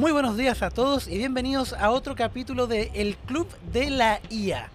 [0.00, 4.18] Muy buenos días a todos y bienvenidos a otro capítulo de El Club de la
[4.30, 4.70] IA.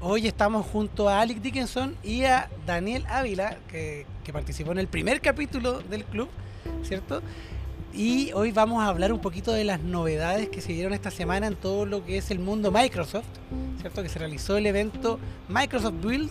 [0.00, 4.86] Hoy estamos junto a Alex Dickinson y a Daniel Ávila, que, que participó en el
[4.86, 6.28] primer capítulo del club,
[6.84, 7.20] ¿cierto?
[7.92, 11.48] Y hoy vamos a hablar un poquito de las novedades que se dieron esta semana
[11.48, 13.26] en todo lo que es el mundo Microsoft,
[13.80, 14.04] ¿cierto?
[14.04, 15.18] Que se realizó el evento
[15.48, 16.30] Microsoft Build,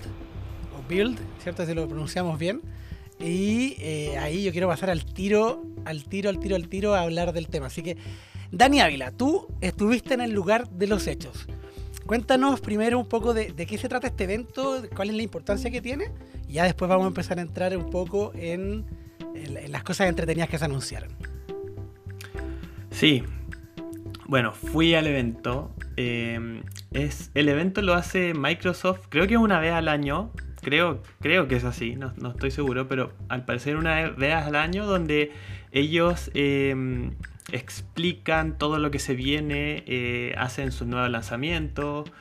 [0.78, 1.66] o Build, ¿cierto?
[1.66, 2.62] Si lo pronunciamos bien.
[3.20, 7.02] Y eh, ahí yo quiero pasar al tiro, al tiro, al tiro, al tiro a
[7.02, 7.68] hablar del tema.
[7.68, 7.98] Así que,
[8.52, 11.48] Dani Ávila, tú estuviste en el lugar de los hechos.
[12.06, 15.82] Cuéntanos primero un poco de, qué se trata este evento, cuál es la importancia que
[15.82, 16.12] tiene,
[16.48, 18.86] y ya después vamos a empezar a entrar un poco en,
[19.68, 21.12] las cosas entretenidas que se anunciaron.
[22.90, 23.24] Sí.
[24.26, 25.72] Bueno, fui al evento.
[25.98, 30.32] eh, es, el evento lo hace Microsoft, creo que una vez al año.
[30.62, 34.86] Creo, creo que es así, no, estoy seguro, pero al parecer una vez al año
[34.86, 35.32] donde
[35.72, 36.76] ellos eh,
[37.52, 42.12] explican todo lo que se viene, eh, hacen sus nuevos lanzamientos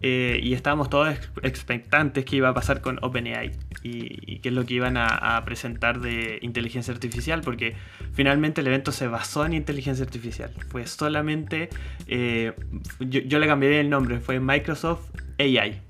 [0.00, 4.54] eh, y estábamos todos ex- expectantes qué iba a pasar con OpenAI y, qué es
[4.54, 7.74] lo que iban a, presentar de inteligencia artificial, porque
[8.12, 10.52] finalmente el evento se basó en inteligencia artificial.
[10.68, 11.70] Fue solamente,
[12.08, 12.52] eh,
[13.00, 15.80] yo, yo le cambiaría el nombre, fue Microsoft AI,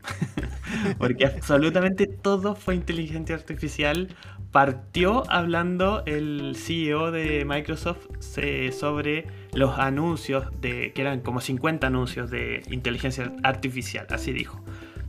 [0.98, 4.08] porque absolutamente todo fue inteligencia artificial.
[4.57, 8.07] Partió hablando el CEO de Microsoft
[8.39, 14.59] eh, sobre los anuncios de que eran como 50 anuncios de inteligencia artificial, así dijo.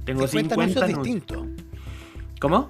[0.03, 1.05] Tengo 50 50, anuncios anuncios.
[1.05, 1.47] distintos.
[2.41, 2.69] ¿Cómo?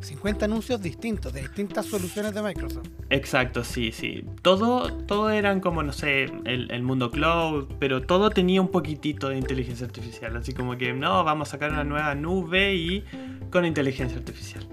[0.00, 2.88] 50 anuncios distintos, de distintas soluciones de Microsoft.
[3.10, 4.24] Exacto, sí, sí.
[4.40, 9.28] Todo, todo eran como, no sé, el, el mundo cloud, pero todo tenía un poquitito
[9.28, 10.34] de inteligencia artificial.
[10.34, 13.04] Así como que, no, vamos a sacar una nueva nube y
[13.50, 14.66] con inteligencia artificial.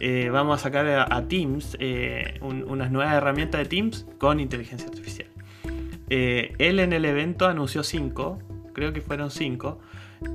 [0.00, 4.88] Eh, vamos a sacar a, Teams, eh, un- unas nuevas herramientas de Teams con inteligencia
[4.88, 5.28] artificial.
[6.10, 8.38] Eh, él en el evento anunció cinco,
[8.74, 9.80] creo que fueron cinco.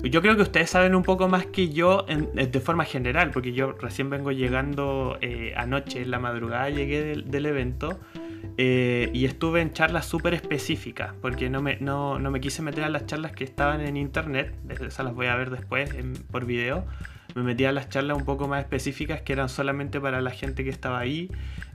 [0.04, 3.72] Yo creo que ustedes saben un poco más que yo de forma general, porque yo
[3.72, 5.18] recién vengo llegando
[5.56, 8.00] anoche, en la madrugada llegué del, evento
[8.58, 12.90] y estuve en charlas súper específicas, porque no me, no, no me quise meter a
[12.90, 15.90] las charlas que estaban en internet, esas las voy a ver después
[16.30, 16.86] por video.
[17.36, 20.64] Me metí a las charlas un poco más específicas que eran solamente para la gente
[20.64, 21.30] que estaba ahí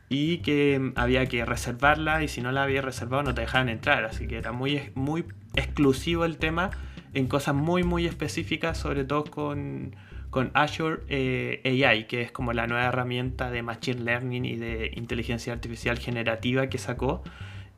[0.08, 3.68] y que mm, había que reservarla y si no la había reservado no te dejaban
[3.68, 5.24] entrar, así que era muy, muy
[5.54, 6.70] exclusivo el tema
[7.14, 9.96] en cosas muy muy específicas, sobre todo con,
[10.30, 14.92] con Azure eh, AI, que es como la nueva herramienta de Machine Learning y de
[14.94, 17.22] inteligencia artificial generativa que sacó.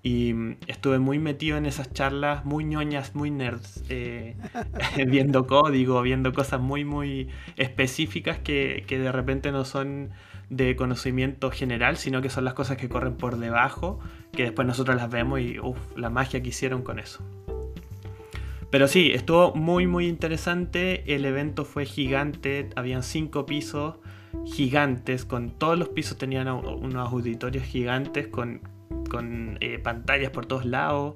[0.02, 4.36] Y mm, estuve muy metido en esas charlas, muy ñoñas, muy nerds, eh,
[5.06, 10.10] viendo código, viendo cosas muy, muy específicas que, que de repente no son
[10.50, 13.98] de conocimiento general, sino que son las cosas que corren por debajo,
[14.32, 17.22] que después nosotros las vemos y uff, la magia que hicieron con eso.
[18.70, 23.96] Pero sí, estuvo muy muy interesante, el evento fue gigante, habían cinco pisos
[24.44, 28.60] gigantes, con todos los pisos tenían unos auditorios gigantes, con,
[29.10, 31.14] con eh, pantallas por todos lados,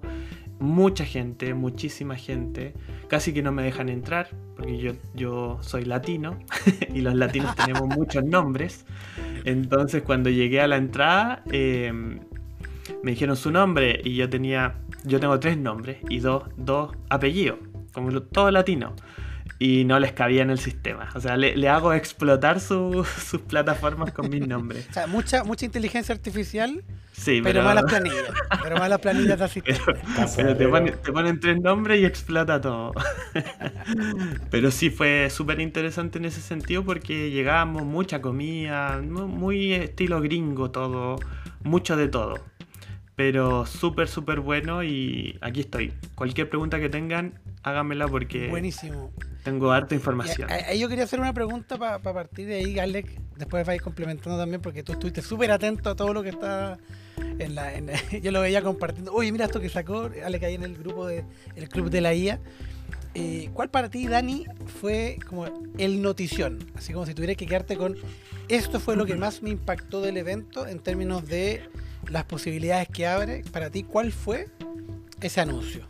[0.58, 2.74] mucha gente, muchísima gente,
[3.08, 6.38] casi que no me dejan entrar, porque yo, yo soy latino
[6.94, 8.86] y los latinos tenemos muchos nombres,
[9.44, 11.42] entonces cuando llegué a la entrada...
[11.50, 12.20] eh,
[13.02, 17.58] me dijeron su nombre y yo tenía, yo tengo tres nombres y dos, dos apellidos,
[17.92, 18.94] como todo latino.
[19.64, 21.08] Y no les cabía en el sistema.
[21.14, 24.86] O sea, le, le hago explotar su- sus plataformas con mis nombres.
[24.90, 28.24] O sea, mucha, mucha inteligencia artificial, Sí, pero, pero, malas planillas.
[28.62, 29.82] Pero malas planillas de asistentes.
[30.36, 32.92] pero te, ponen, te ponen tres nombres y explota todo.
[34.50, 40.20] pero sí fue súper interesante en ese sentido porque llegábamos mucha comida, mu- muy estilo
[40.20, 41.16] gringo todo,
[41.62, 42.40] mucho de todo.
[43.14, 45.92] Pero súper, súper bueno y aquí estoy.
[46.14, 49.10] Cualquier pregunta que tengan, háganmela porque Buenísimo.
[49.44, 50.50] tengo harta Y información.
[50.50, 53.12] a- yo quería hacer una pregunta para partir de ahí, Alex.
[53.36, 56.78] Después vais complementando también, porque tú estuviste súper atento a todo lo que está
[57.38, 57.74] en la.
[57.74, 57.90] en-
[58.22, 59.12] yo lo veía compartiendo.
[59.12, 62.14] Oye, mira esto que sacó Alex ahí en el grupo de el club de la
[62.14, 62.40] IA.
[63.14, 64.46] Eh, ¿Cuál para ti, Dani,
[64.80, 65.44] fue como
[65.76, 66.60] el notición?
[66.76, 67.94] Así como si tuvieras que quedarte con.
[68.48, 71.62] Esto fue lo que más me impactó del evento en términos de
[72.08, 73.44] las posibilidades que abre.
[73.52, 74.48] Para ti, ¿cuál fue
[75.20, 75.86] ese anuncio?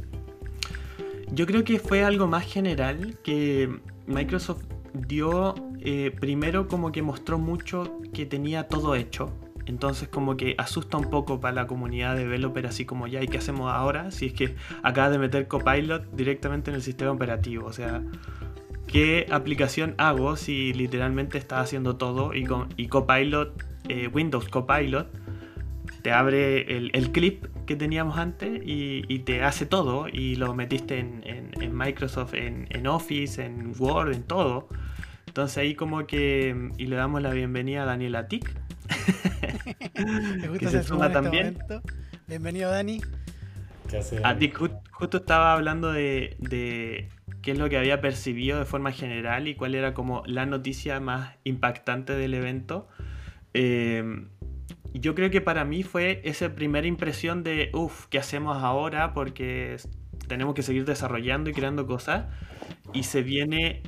[1.31, 7.39] Yo creo que fue algo más general que Microsoft dio eh, primero como que mostró
[7.39, 9.33] mucho que tenía todo hecho.
[9.67, 13.29] Entonces como que asusta un poco para la comunidad de developer así como ya, ¿y
[13.29, 14.11] qué hacemos ahora?
[14.11, 17.67] Si es que acaba de meter Copilot directamente en el sistema operativo.
[17.67, 18.03] O sea,
[18.87, 25.09] ¿qué aplicación hago si literalmente está haciendo todo y, con, y Copilot, eh, Windows Copilot,
[26.03, 30.99] te abre el, el clip que teníamos antes y, te hace todo y lo metiste
[30.99, 34.69] en, Microsoft, en, Office, en Word, en todo.
[35.27, 38.53] Entonces ahí como que y le damos la bienvenida a Daniela Tick.
[40.59, 41.59] que se suma este también.
[42.27, 43.01] Bienvenido Dani.
[44.25, 44.53] A ti
[44.91, 46.37] justo estaba hablando de,
[47.43, 50.99] qué es lo que había percibido de forma general y cuál era como la noticia
[50.99, 52.89] más impactante del evento.
[53.55, 54.27] Eh,
[54.95, 59.15] yo creo que para mí fue esa primera impresión de, uff, ¿qué hacemos ahora?
[59.15, 59.77] Porque
[60.29, 62.27] tenemos que seguir desarrollando y creando cosas.
[62.93, 63.83] Y se viene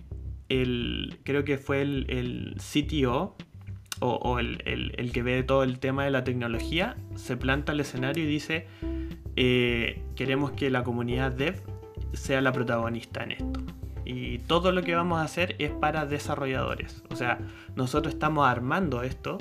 [0.48, 3.36] el, creo que fue el, el CTO
[4.00, 8.24] o, el, el, que ve todo el tema de la tecnología, se planta al escenario
[8.24, 8.66] y dice,
[9.36, 11.62] eh, queremos que la comunidad dev
[12.12, 13.60] sea la protagonista en esto.
[14.04, 17.02] Y todo lo que vamos a hacer es para desarrolladores.
[17.10, 17.38] O sea,
[17.74, 19.38] nosotros estamos armando esto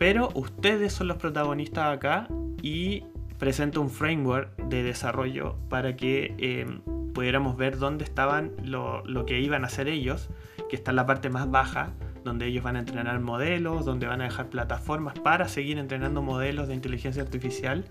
[0.00, 2.26] pero ustedes son los protagonistas acá
[2.62, 3.04] y
[3.38, 6.66] presenta un framework de desarrollo para que eh,
[7.12, 10.30] pudiéramos ver dónde estaban lo, que iban a hacer ellos,
[10.70, 11.92] que está en la parte más baja,
[12.24, 16.66] donde ellos van a entrenar modelos, donde van a dejar plataformas para seguir entrenando modelos
[16.66, 17.84] de inteligencia artificial.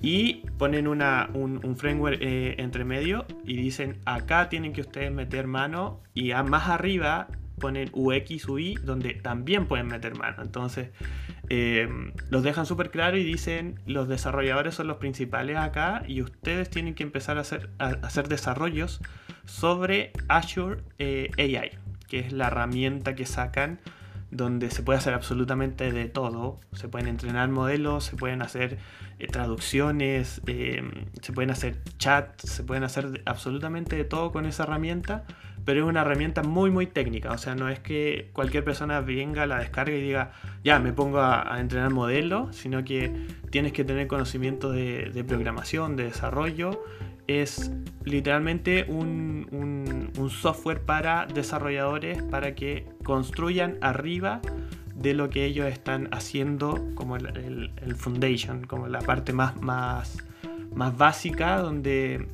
[0.00, 5.46] Y ponen una, un, framework eh, entre medio y dicen acá tienen que ustedes meter
[5.46, 7.28] mano y más arriba
[7.58, 10.42] ponen UX, UI, donde también pueden meter mano.
[10.42, 10.90] Entonces,
[11.50, 11.88] eh,
[12.30, 16.94] los dejan súper claro y dicen, los desarrolladores son los principales acá y ustedes tienen
[16.94, 19.00] que empezar a hacer, hacer desarrollos
[19.44, 23.80] sobre Azure eh, AI, que es la herramienta que sacan
[24.30, 26.60] donde se puede hacer absolutamente de todo.
[26.72, 28.78] Se pueden entrenar modelos, se pueden hacer
[29.18, 35.24] eh, traducciones, se pueden hacer chats, se pueden hacer absolutamente de todo con esa herramienta
[35.68, 39.44] pero es una herramienta muy muy técnica, o sea, no es que cualquier persona venga,
[39.44, 40.32] la descargue y diga,
[40.64, 43.12] ya, me pongo a, entrenar modelos, sino que
[43.50, 46.82] tienes que tener conocimiento de, programación, de desarrollo,
[47.26, 47.70] es
[48.02, 54.40] literalmente un, software para desarrolladores para que construyan arriba
[54.94, 60.16] de lo que ellos están haciendo como el, el foundation, como la parte más, más,
[60.74, 62.26] más básica donde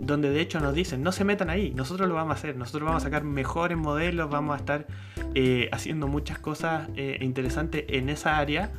[0.00, 2.84] donde de hecho nos dicen, no se metan ahí, nosotros lo vamos a hacer, nosotros
[2.84, 4.86] vamos a sacar mejores modelos, vamos a estar
[5.34, 8.72] eh, haciendo muchas cosas eh, interesantes en esa área,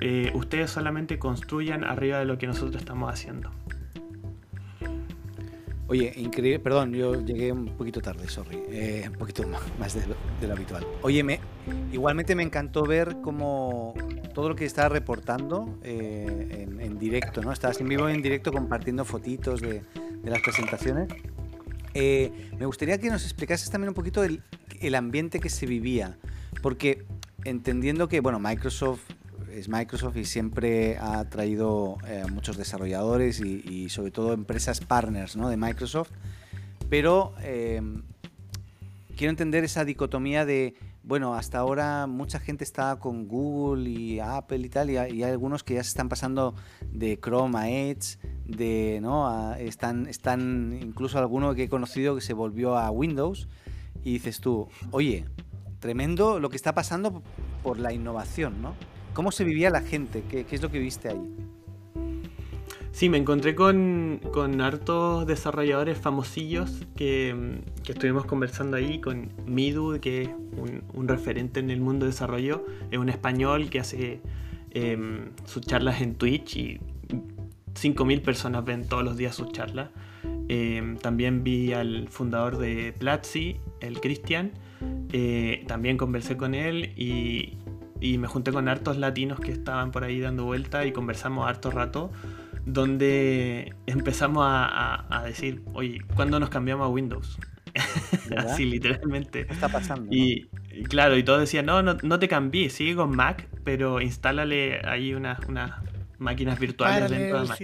[0.00, 3.50] eh, ustedes solamente construyan arriba de lo que nosotros estamos haciendo.
[5.86, 8.58] Oye, increíble, perdón, yo llegué un poquito tarde, sorry,
[9.06, 9.42] un poquito
[9.78, 10.86] más, de, lo, habitual.
[11.02, 11.40] Oye, me,
[11.92, 13.94] igualmente me encantó ver cómo
[14.32, 17.52] todo lo que estaba reportando en, en, directo, ¿no?
[17.52, 19.82] Estabas en vivo en directo compartiendo fotitos de,
[20.22, 21.08] las presentaciones.
[21.94, 26.16] Eh, me gustaría que nos explicases también un poquito el, ambiente que se vivía,
[26.62, 27.04] porque
[27.44, 29.02] entendiendo que, bueno, Microsoft
[29.50, 35.48] es Microsoft y siempre ha traído eh, muchos desarrolladores y, sobre todo empresas partners ¿no?
[35.48, 36.10] de Microsoft,
[36.88, 37.82] pero eh,
[39.16, 44.58] quiero entender esa dicotomía de, bueno, hasta ahora mucha gente está con Google y Apple
[44.58, 46.54] y tal, y hay, algunos que ya se están pasando
[46.92, 49.54] de Chrome a Edge, de, ¿no?
[49.54, 53.48] están, están incluso alguno que he conocido que se volvió a Windows
[54.04, 55.24] y dices tú, oye,
[55.78, 57.22] tremendo lo que está pasando
[57.62, 58.74] por la innovación, ¿no?
[59.14, 60.22] ¿Cómo se vivía la gente?
[60.30, 61.36] ¿Qué, es lo que viste ahí?
[63.00, 69.98] Sí, me encontré con, con hartos desarrolladores famosillos que, que, estuvimos conversando ahí, con Midu,
[70.00, 70.28] que es
[70.92, 74.20] un, referente en el mundo de desarrollo, es un español que hace
[74.72, 76.80] em, sus charlas en Twitch y
[77.72, 79.88] 5.000 personas ven todos los días sus charlas.
[80.48, 84.50] Em, también vi al fundador de Platzi, el Cristian.
[85.10, 87.56] Eh, también conversé con él y,
[88.18, 92.10] me junté con hartos latinos que estaban por ahí dando vuelta y conversamos harto rato.
[92.66, 97.38] Donde empezamos a, decir, oye, ¿cuándo nos cambiamos a Windows?
[98.36, 99.46] Así literalmente.
[99.48, 100.08] está pasando?
[100.10, 100.48] Y,
[100.88, 105.14] claro, y todos decían, no, no, no te cambies, sigue con Mac, pero instálale ahí
[105.14, 105.82] unas una,
[106.20, 107.58] máquinas virtuales dentro de Mac.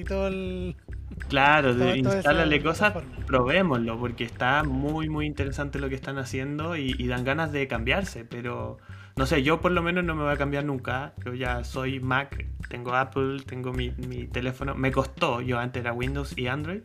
[1.28, 2.92] Claro, instálale cosas,
[3.26, 8.24] probémoslo, porque está muy, muy interesante lo que están haciendo y, dan ganas de cambiarse,
[8.24, 8.78] pero
[9.18, 11.14] no sé, yo por lo menos no me voy a cambiar nunca.
[11.24, 14.74] Yo ya soy Mac, tengo Apple, tengo mi, mi teléfono.
[14.74, 16.82] Me costó, yo antes era Windows y Android,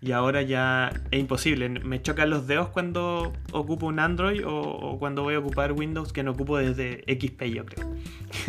[0.00, 1.68] y ahora ya es imposible.
[1.68, 6.22] Me chocan los dedos cuando ocupo un Android o, cuando voy a ocupar Windows que
[6.22, 7.86] no ocupo desde XP, yo creo.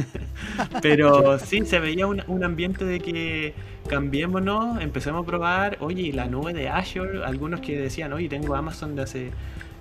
[0.81, 3.53] Pero sí, se veía un, ambiente de que
[3.89, 5.77] cambiémonos, empecemos a probar.
[5.81, 9.31] Oye, la nube de Azure, algunos que decían, oye, tengo Amazon de hace,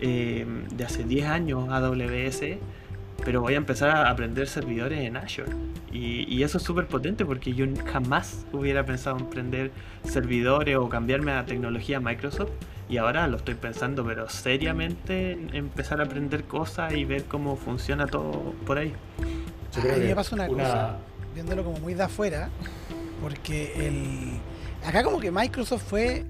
[0.01, 2.59] eh, de hace 10 años, AWS.
[3.25, 5.51] Pero voy a empezar a aprender servidores en Azure.
[5.93, 9.71] Y, eso es súper potente porque yo jamás hubiera pensado en aprender
[10.05, 12.51] servidores o cambiarme a tecnología Microsoft.
[12.89, 17.57] Y ahora lo estoy pensando, pero seriamente en empezar a aprender cosas y ver cómo
[17.57, 18.93] funciona todo por ahí.
[19.75, 20.97] a mí me pasa una, cosa,
[21.35, 22.51] viéndolo como muy de afuera,
[23.21, 24.39] porque el
[24.87, 26.27] acá como que Microsoft fue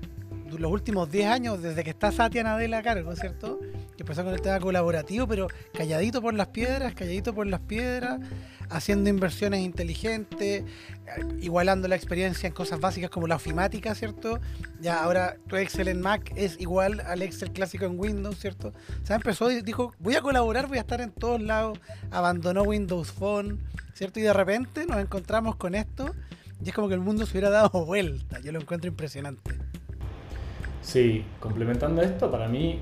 [0.51, 3.59] los últimos 10 años, desde que está Satya Nadella a cargo, ¿cierto?
[3.97, 8.21] Que empezó con el tema colaborativo, pero calladito por las piedras, calladito por las piedras,
[8.71, 10.65] haciendo inversiones inteligentes,
[11.41, 14.41] igualando la experiencia en cosas básicas como la ofimática, ¿cierto?
[14.81, 18.73] Ya ahora tu Excel en Mac es igual al Excel clásico en Windows, ¿cierto?
[19.03, 21.79] O sea, empezó y dijo, voy a colaborar, voy a estar en todos lados,
[22.11, 23.61] abandonó Windows Phone,
[23.95, 24.21] ¿cierto?
[24.21, 26.15] Y de repente nos encontramos con esto
[26.65, 28.41] y es como que el mundo se hubiera dado vuelta.
[28.41, 29.59] Yo lo encuentro impresionante.
[30.87, 32.79] Sí, complementando esto, para mí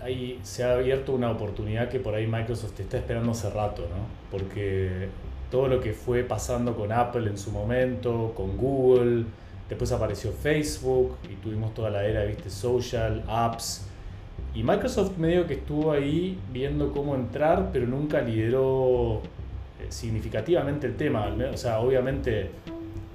[0.00, 4.06] ahí se ha abierto una oportunidad que por ahí Microsoft está esperando hace rato, ¿no?
[4.30, 5.08] Porque
[5.50, 9.24] todo lo que fue pasando con Apple en su momento, con Google,
[9.68, 13.84] después apareció Facebook y tuvimos toda la era, viste, social, apps.
[14.54, 19.22] Y Microsoft medio que estuvo ahí viendo cómo entrar, pero nunca lideró
[19.80, 21.34] eh, significativamente el tema.
[21.52, 22.52] O sea, obviamente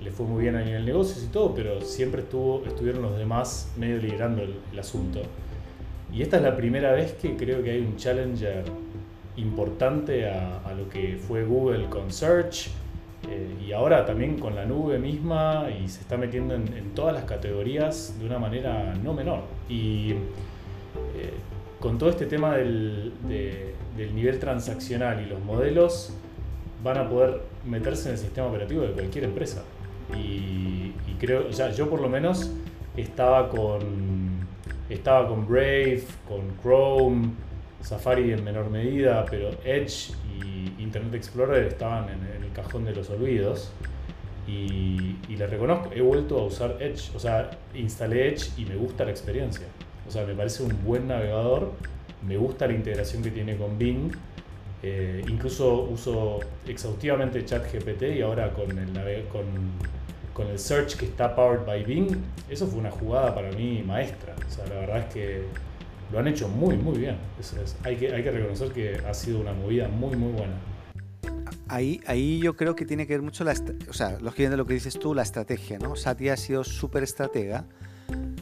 [0.06, 3.72] le fue muy bien a nivel negocios y todo, pero siempre estuvo, estuvieron los demás
[3.76, 5.20] medio liderando el, asunto.
[6.14, 8.64] Y esta es la primera vez que creo que hay un challenger
[9.36, 12.68] importante a, lo que fue Google con Search
[13.28, 17.24] eh, y ahora también con la nube misma y se está metiendo en, todas las
[17.24, 19.42] categorías de una manera no menor.
[19.68, 21.34] Y eh,
[21.80, 23.12] con todo este tema del,
[23.98, 26.14] del nivel transaccional y los modelos
[26.84, 29.64] van a poder meterse en el sistema operativo de cualquier empresa.
[30.14, 32.52] Y, creo, o sea, yo por lo menos
[32.98, 34.48] estaba con,
[34.90, 37.32] estaba con Brave, con Chrome,
[37.82, 43.10] Safari en menor medida, pero Edge y Internet Explorer estaban en, el cajón de los
[43.10, 43.72] olvidos.
[44.48, 48.76] Y, y, le reconozco, he vuelto a usar Edge, o sea, instalé Edge y me
[48.76, 49.66] gusta la experiencia.
[50.08, 51.72] O sea, me parece un buen navegador,
[52.28, 54.12] me gusta la integración que tiene con Bing.
[54.84, 59.46] Eh, incluso uso exhaustivamente ChatGPT y ahora con el, con
[60.36, 62.18] con el search que está powered by Bing,
[62.50, 64.36] eso fue una jugada para mí maestra.
[64.46, 65.44] O sea, la verdad es que
[66.12, 67.16] lo han hecho muy, muy bien.
[67.84, 70.54] hay, que, hay que reconocer que ha sido una movida muy, muy buena.
[71.70, 73.56] Ahí, ahí yo creo que tiene que ver mucho, la,
[73.90, 75.96] o sea, lógicamente lo que dices tú, la estrategia, ¿no?
[75.96, 77.66] Satya ha sido súper estratega.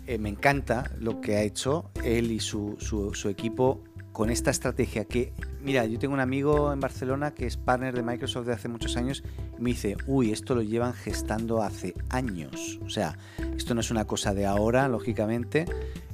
[0.08, 3.84] Eh, me encanta lo que ha hecho él y su, su, su equipo
[4.14, 8.04] con esta estrategia que, mira, yo tengo un amigo en Barcelona que es partner de
[8.04, 9.24] Microsoft de hace muchos años
[9.58, 12.80] y me dice, uy, esto lo llevan gestando hace años.
[12.86, 13.18] O sea,
[13.58, 15.66] esto no es una cosa de ahora, lógicamente.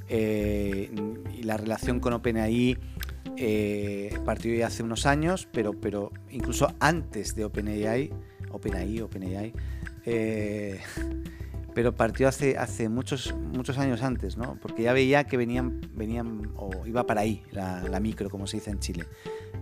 [0.08, 0.90] Eh,
[1.38, 2.78] y la relación con OpenAI
[3.36, 8.10] eh, partió ya hace unos años, pero, pero incluso antes de OpenAI,
[8.50, 9.52] OpenAI, OpenAI,
[10.06, 10.80] eh,
[11.80, 14.58] pero partió hace, hace muchos, muchos años antes, ¿no?
[14.60, 18.70] Porque ya veía que venían, venían o iba para ahí la, micro, como se dice
[18.70, 19.06] en Chile.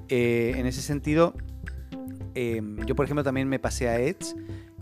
[0.09, 1.33] Eh, en ese sentido,
[2.35, 4.35] em, yo por ejemplo también me pasé a Edge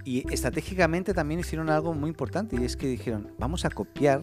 [0.02, 4.22] y estratégicamente también hicieron algo muy importante y es que dijeron, vamos a copiar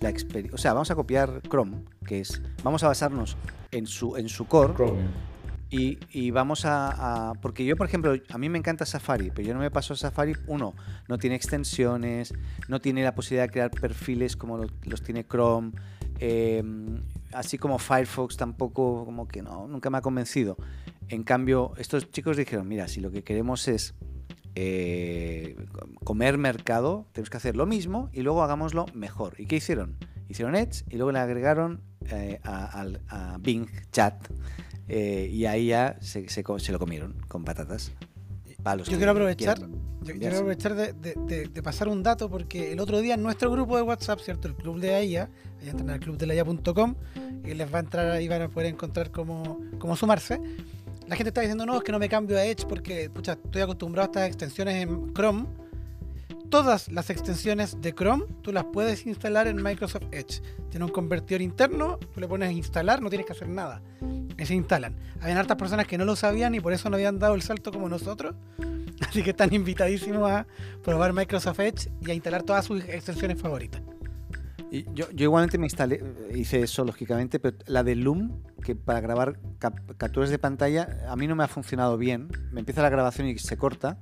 [0.00, 3.36] la experiencia, o sea, vamos a copiar Chrome, que es, vamos a basarnos
[3.70, 4.72] en su, en su core,
[5.76, 9.60] y, vamos a, Porque yo, por ejemplo, a mí me encanta Safari, pero yo no
[9.60, 10.34] me paso a Safari.
[10.46, 10.74] Uno,
[11.08, 12.32] no tiene extensiones,
[12.68, 15.72] no tiene la posibilidad de crear perfiles como los tiene Chrome.
[16.18, 17.02] Em,
[17.32, 20.56] así como Firefox tampoco, como que no, nunca me ha convencido.
[21.08, 23.94] En cambio, estos chicos dijeron: Mira, si lo que queremos es
[24.54, 25.56] eh,
[26.04, 29.34] comer mercado, tenemos que hacer lo mismo y luego hagámoslo mejor.
[29.38, 29.96] ¿Y qué hicieron?
[30.28, 34.14] Hicieron Edge y luego le agregaron eh, a Bing Chat
[34.88, 37.92] eh, y ahí ya se, se, lo comieron con patatas.
[38.84, 43.14] yo quiero aprovechar, yo quiero aprovechar de, de, pasar un dato porque el otro día
[43.14, 44.46] en nuestro grupo de WhatsApp, ¿cierto?
[44.48, 45.28] El club de AIA,
[45.60, 46.94] ahí entran al clubdelaya.com
[47.44, 50.40] y les va a entrar ahí, van a poder encontrar cómo, cómo sumarse.
[51.08, 53.62] La gente está diciendo, no, es que no me cambio a Edge porque pucha, estoy
[53.62, 55.46] acostumbrado a estas extensiones en Chrome
[56.48, 60.40] todas las extensiones de Chrome tú las puedes instalar en Microsoft Edge.
[60.70, 63.82] Tiene un convertidor interno, tú le pones instalar, no tienes que hacer nada
[64.44, 64.94] se instalan.
[65.20, 67.72] Habían hartas personas que no lo sabían y por eso no habían dado el salto
[67.72, 68.34] como nosotros.
[69.08, 70.46] Así que están invitadísimos a
[70.82, 73.80] probar Microsoft Edge y a instalar todas sus extensiones favoritas.
[74.70, 76.02] Y yo, yo, igualmente me instalé,
[76.34, 79.38] hice eso lógicamente, pero la de Loom, que para grabar
[79.96, 82.28] capturas de pantalla, a mí no me ha funcionado bien.
[82.50, 83.98] Me empieza la grabación y se corta,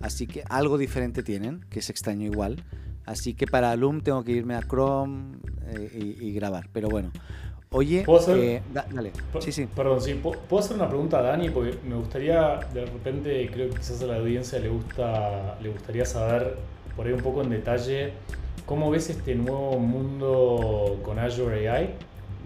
[0.00, 2.64] así que algo diferente tienen, que es extraño igual.
[3.04, 6.68] Así que para Loom tengo que irme a Chrome eh, y, y, grabar.
[6.72, 7.10] Pero bueno,
[7.70, 9.12] Oye, ¿Puedo hacer- eh, da- dale.
[9.40, 9.68] Sí, sí.
[9.76, 11.50] Perdón, sí, ¿puedo puedo hacer una pregunta a Dani?
[11.50, 16.06] Porque me gustaría, de repente, creo que quizás a la audiencia le, gusta, le gustaría
[16.06, 16.56] saber
[16.96, 18.12] por ahí un poco en detalle
[18.64, 21.90] cómo ves este nuevo mundo con Azure AI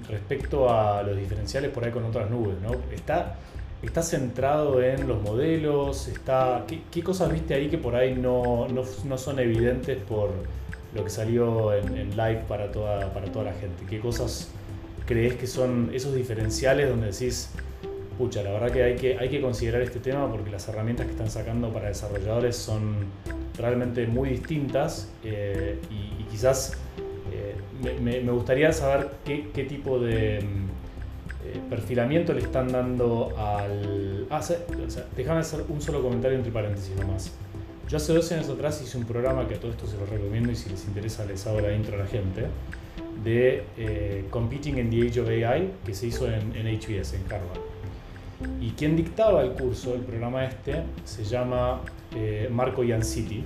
[0.08, 2.72] respecto a los diferenciales por ahí con otras nubes, ¿no?
[2.92, 3.36] Está,
[3.82, 8.66] está centrado en los modelos, está, ¿qué, qué cosas viste ahí que por ahí no,
[8.68, 10.30] no, no son evidentes por
[10.94, 13.84] lo que salió en, en live para toda, para toda la gente?
[13.88, 14.48] ¿Qué cosas
[15.06, 17.50] crees que son esos diferenciales donde decís,
[18.18, 21.12] pucha, la verdad que hay que, hay que considerar este tema porque las herramientas que
[21.12, 23.06] están sacando para desarrolladores son
[23.58, 26.72] realmente muy distintas eh, y, y quizás
[27.32, 27.54] eh,
[28.00, 30.42] me, me- gustaría saber qué, qué tipo de eh,
[31.68, 34.26] perfilamiento le están dando al...
[34.30, 37.32] Ah, se- o sea, déjame hacer un solo comentario entre paréntesis nomás.
[37.88, 40.50] Yo hace dos años atrás hice un programa que a todo esto se lo recomiendo
[40.52, 42.46] y si les interesa les hago la intro a la gente
[43.24, 47.24] de eh, Competing in the Age of AI que se hizo en, en HBS, en
[47.26, 47.60] Harvard.
[48.60, 51.80] Y quien dictaba el curso, el programa este, se llama
[52.14, 53.44] eh, Marco Yanciti.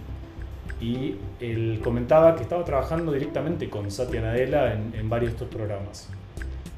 [0.81, 5.49] Y él comentaba que estaba trabajando directamente con Satya Nadella en, en varios de estos
[5.49, 6.09] programas.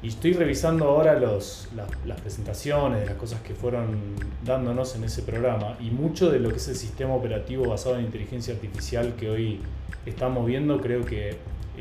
[0.01, 3.97] Y estoy revisando ahora los, las, las presentaciones las cosas que fueron
[4.45, 5.75] dándonos en ese programa.
[5.81, 9.59] Y mucho de lo que es el sistema operativo basado en inteligencia artificial que hoy
[10.05, 11.35] estamos viendo, creo que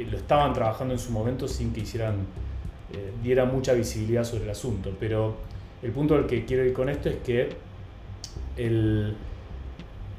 [0.04, 2.26] lo estaban trabajando en su momento sin que hicieran,
[2.92, 4.94] eh, diera mucha visibilidad sobre el asunto.
[4.98, 5.36] Pero
[5.82, 7.48] el punto al que quiero ir con esto es que
[8.56, 9.14] el,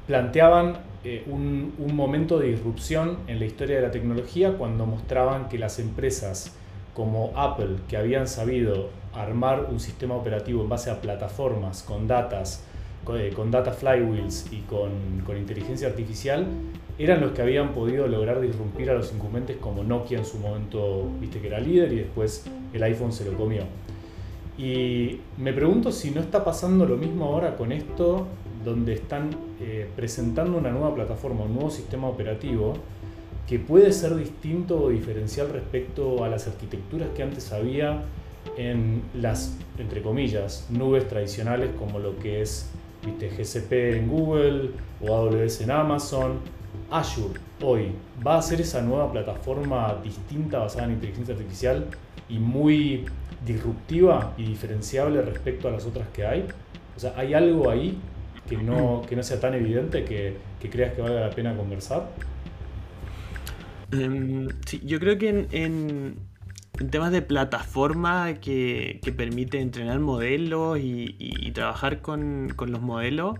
[0.08, 5.50] planteaban eh, un, un momento de disrupción en la historia de la tecnología cuando mostraban
[5.50, 6.56] que las empresas
[6.94, 12.64] como Apple, que habían sabido armar un sistema operativo en base a plataformas con datas,
[13.04, 16.46] con, eh, con data flywheels y con, con inteligencia artificial,
[16.98, 21.10] eran los que habían podido lograr disrumpir a los incumbentes como Nokia en su momento,
[21.20, 23.64] viste que era líder y después el iPhone se lo comió.
[24.58, 28.28] Y me pregunto si no está pasando lo mismo ahora con esto,
[28.66, 29.30] donde están
[29.62, 32.74] eh, presentando una nueva plataforma, un nuevo sistema operativo,
[33.48, 38.04] que puede ser distinto o diferencial respecto a las arquitecturas que antes había
[38.58, 42.70] en las, entre comillas, nubes tradicionales como lo que es
[43.06, 43.30] ¿viste?
[43.30, 46.40] GCP en Google o AWS en Amazon.
[46.92, 47.92] Azure hoy
[48.26, 51.88] va a ser esa nueva plataforma distinta basada en inteligencia artificial
[52.30, 53.06] y muy
[53.46, 56.48] disruptiva y diferenciable respecto a las otras que hay.
[56.96, 57.98] O sea, ¿hay algo ahí
[58.48, 62.10] que no, que no sea tan evidente que, que creas que valga la pena conversar?
[63.92, 66.29] Em, sí, yo creo que en, en-
[66.80, 73.38] en temas de plataforma que, permite entrenar modelos y, trabajar con, los modelos,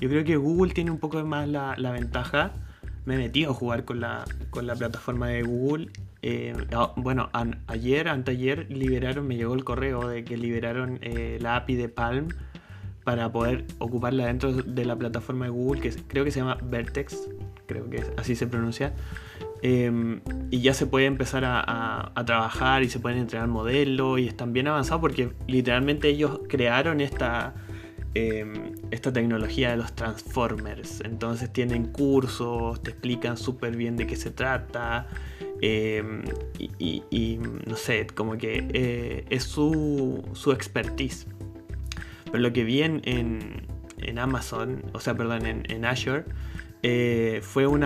[0.00, 2.52] yo creo que Google tiene un poco más la, ventaja.
[3.04, 5.90] Me he metido a jugar con la, con la plataforma de Google.
[6.20, 7.30] Eh, ah, bueno,
[7.66, 12.28] ayer, anteayer, liberaron, me llegó el correo de que liberaron eh, la API de Palm
[13.04, 17.28] para poder ocuparla dentro de la plataforma de Google, que creo que se llama Vertex,
[17.66, 18.92] creo que así se pronuncia.
[19.62, 24.52] Eh, y ya se puede empezar a, trabajar y se pueden entrenar modelos y están
[24.52, 27.54] bien avanzados porque literalmente ellos crearon esta,
[28.14, 31.00] eh, esta tecnología de los transformers.
[31.04, 35.08] Entonces tienen cursos, te explican súper bien de qué se trata.
[35.60, 36.02] eh,
[36.78, 41.26] y, no sé, como que eh, es su, su expertise.
[42.26, 43.66] Pero lo que vi en, en-
[44.18, 46.24] Amazon, o sea, perdón, en Azure,
[46.82, 47.80] eh, fue un,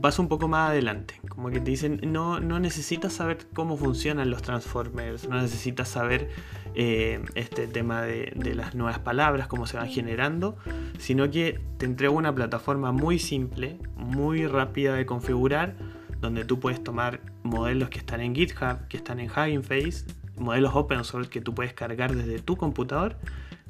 [0.00, 1.20] paso un poco más adelante.
[1.28, 6.30] Como que te dicen, no, necesitas saber cómo funcionan los Transformers, no necesitas saber
[6.74, 10.56] eh, este tema de, de las nuevas palabras, cómo se van generando,
[10.98, 15.74] sino que te entrega una plataforma muy simple, muy rápida de configurar,
[16.20, 20.74] donde tú puedes tomar modelos que están en GitHub, que están en Hugging Face, modelos
[20.74, 23.16] open source que tú puedes cargar desde tu computador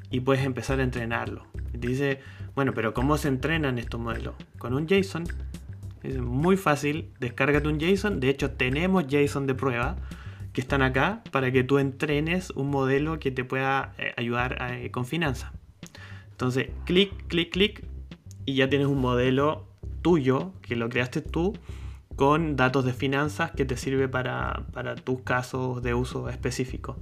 [0.09, 1.47] y puedes empezar a entrenarlo.
[1.73, 2.19] Dice,
[2.55, 4.35] bueno, pero ¿cómo se entrenan estos modelos?
[4.57, 5.25] Con un JSON.
[6.03, 8.19] Es muy fácil, descárgate un JSON.
[8.19, 9.95] De hecho, tenemos JSON de prueba
[10.53, 14.91] que están acá para que tú entrenes un modelo que te pueda eh, ayudar eh,
[14.91, 15.51] con finanzas.
[16.31, 17.83] Entonces, clic, clic, clic
[18.45, 19.67] y ya tienes un modelo
[20.01, 21.53] tuyo que lo creaste tú
[22.15, 26.97] con datos de finanzas que te sirve para, para tus casos de uso específico.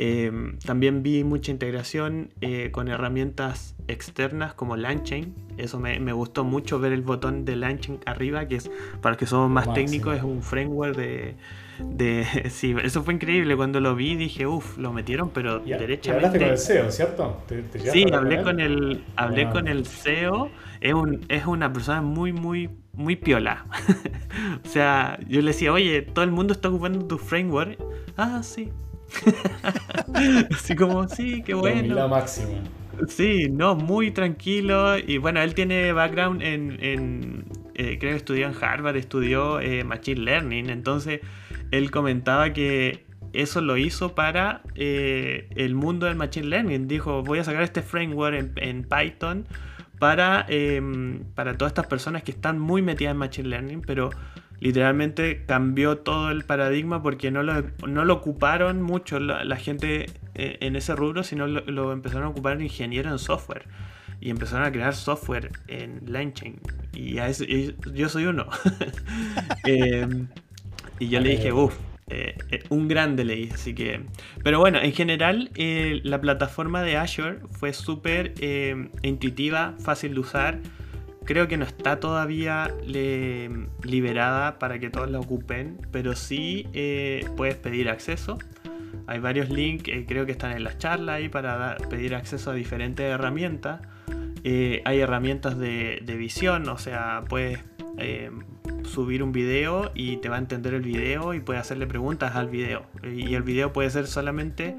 [0.00, 0.30] Eh,
[0.64, 5.34] también vi mucha integración eh, con herramientas externas como LangChain.
[5.56, 9.18] Eso me, me gustó mucho ver el botón de LangChain arriba, que es para los
[9.18, 11.34] que somos más técnicos, es un framework de,
[11.80, 12.24] de...
[12.50, 13.56] Sí, eso fue increíble.
[13.56, 16.26] Cuando lo vi dije, uff, lo metieron, pero Y, y derechamente...
[16.26, 17.42] hablaste con el CEO, ¿cierto?
[17.48, 19.50] ¿Te- te llegaste Sí, hablé con el, hablé Ah.
[19.50, 20.48] con el CEO.
[20.80, 23.66] Es, un, es una persona muy, muy, muy piola.
[24.64, 27.76] o sea, yo le decía, oye, todo el mundo está ocupando tu framework.
[28.16, 28.70] Ah, sí.
[30.54, 31.94] Así como, sí, qué bueno.
[31.94, 32.62] La máxima.
[33.06, 34.98] Sí, no, muy tranquilo.
[34.98, 37.44] Y bueno, él tiene background en, en
[37.74, 40.68] eh, creo que estudió en Harvard, estudió eh, Machine Learning.
[40.68, 41.20] Entonces,
[41.70, 46.88] él comentaba que eso lo hizo para eh, el mundo del Machine Learning.
[46.88, 49.46] Dijo, voy a sacar este framework en, Python
[50.00, 54.10] para, em, para todas estas personas que están muy metidas en Machine Learning, pero
[54.60, 60.58] literalmente cambió todo el paradigma porque no lo, no lo ocuparon mucho la, gente eh,
[60.60, 63.66] en ese rubro, sino lo, empezaron a ocupar ingenieros en software.
[64.20, 66.58] Y empezaron a crear software en LangChain.
[66.92, 68.48] Y, a yo soy uno.
[69.64, 70.26] Em,
[70.98, 71.76] y yo le dije, uff,
[72.08, 74.00] eh, eh, un grande leí, así que...
[74.42, 78.34] Pero bueno, en general la plataforma de Azure fue súper
[79.02, 80.58] intuitiva, fácil de usar
[81.28, 82.74] creo que no está todavía
[83.82, 88.38] liberada para que todos la ocupen, pero sí eh, puedes pedir acceso.
[89.06, 92.54] Hay varios links, eh, creo que están en las charlas ahí para pedir acceso a
[92.54, 93.82] diferentes herramientas.
[94.42, 97.58] Eh, hay herramientas de, visión, o sea, puedes
[98.84, 102.48] subir un video y te va a entender el video y puedes hacerle preguntas al
[102.48, 102.86] video.
[103.02, 104.74] Y el video puede ser solamente,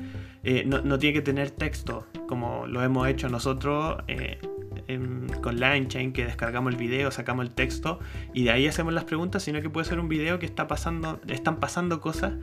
[0.66, 3.98] no, no, tiene que tener texto, como lo hemos hecho nosotros
[5.42, 8.00] con LineChain que descargamos el video, sacamos el texto
[8.34, 11.20] y de ahí hacemos las preguntas, sino que puede ser un video que está pasando,
[11.28, 12.34] están pasando cosas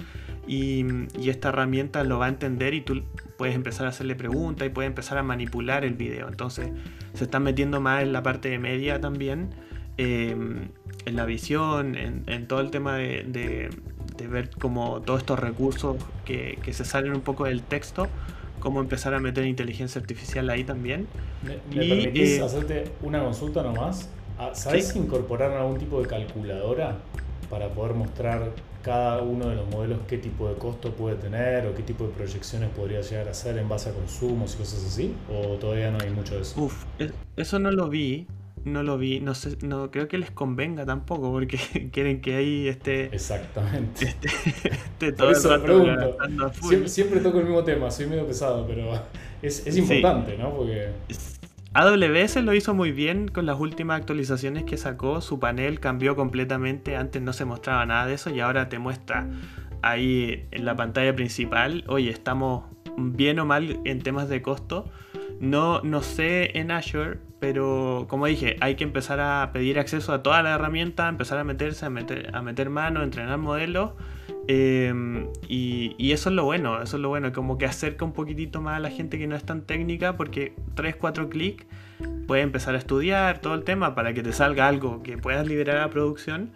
[0.46, 0.84] y,
[1.28, 3.02] esta herramienta lo va a entender y tú
[3.36, 6.28] puedes empezar a hacerle preguntas y puedes empezar a manipular el video.
[6.28, 6.70] Entonces
[7.14, 9.50] se están metiendo más en la parte de media también,
[9.96, 10.68] em,
[11.04, 13.70] en la visión, en, todo el tema de,
[14.30, 18.08] ver como todos estos recursos que se salen un poco del texto
[18.66, 21.06] cómo empezar a meter inteligencia artificial ahí también.
[21.44, 21.54] ¿Me,
[21.86, 24.10] permitís eh, hacerte una consulta nomás?
[24.36, 26.96] Ah, ¿Sabes incorporar algún tipo de calculadora
[27.48, 28.50] para poder mostrar
[28.82, 32.10] cada uno de los modelos qué tipo de costo puede tener o qué tipo de
[32.10, 35.14] proyecciones podría llegar a hacer en base a consumos y cosas así?
[35.30, 36.60] ¿O todavía no hay mucho de eso?
[36.60, 36.86] Uf,
[37.36, 38.26] eso no lo vi,
[38.66, 41.58] no lo vi, no sé, no creo que les convenga tampoco porque
[41.92, 46.16] quieren que ahí esté exactamente esté, todo eso el pregunto.
[46.86, 49.00] Siempre, toco el mismo tema, soy medio pesado, pero
[49.40, 50.52] es, importante, ¿no?
[50.54, 50.90] Porque
[51.74, 56.96] AWS lo hizo muy bien con las últimas actualizaciones que sacó, su panel cambió completamente,
[56.96, 59.28] antes no se mostraba nada de eso y ahora te muestra
[59.82, 62.64] ahí en la pantalla principal, oye, estamos
[62.96, 64.90] bien o mal en temas de costo.
[65.38, 70.22] No, no sé en Azure, pero como dije, hay que empezar a pedir acceso a
[70.22, 73.92] toda la herramienta, empezar a meterse, a meter, a meter mano, entrenar modelos.
[74.48, 78.60] Em, y, eso es lo bueno, eso es lo bueno, como que acerca un poquitito
[78.60, 81.66] más a la gente que no es tan técnica, porque 3-4 clics
[82.26, 85.78] puedes empezar a estudiar todo el tema para que te salga algo que puedas liberar
[85.78, 86.50] a producción,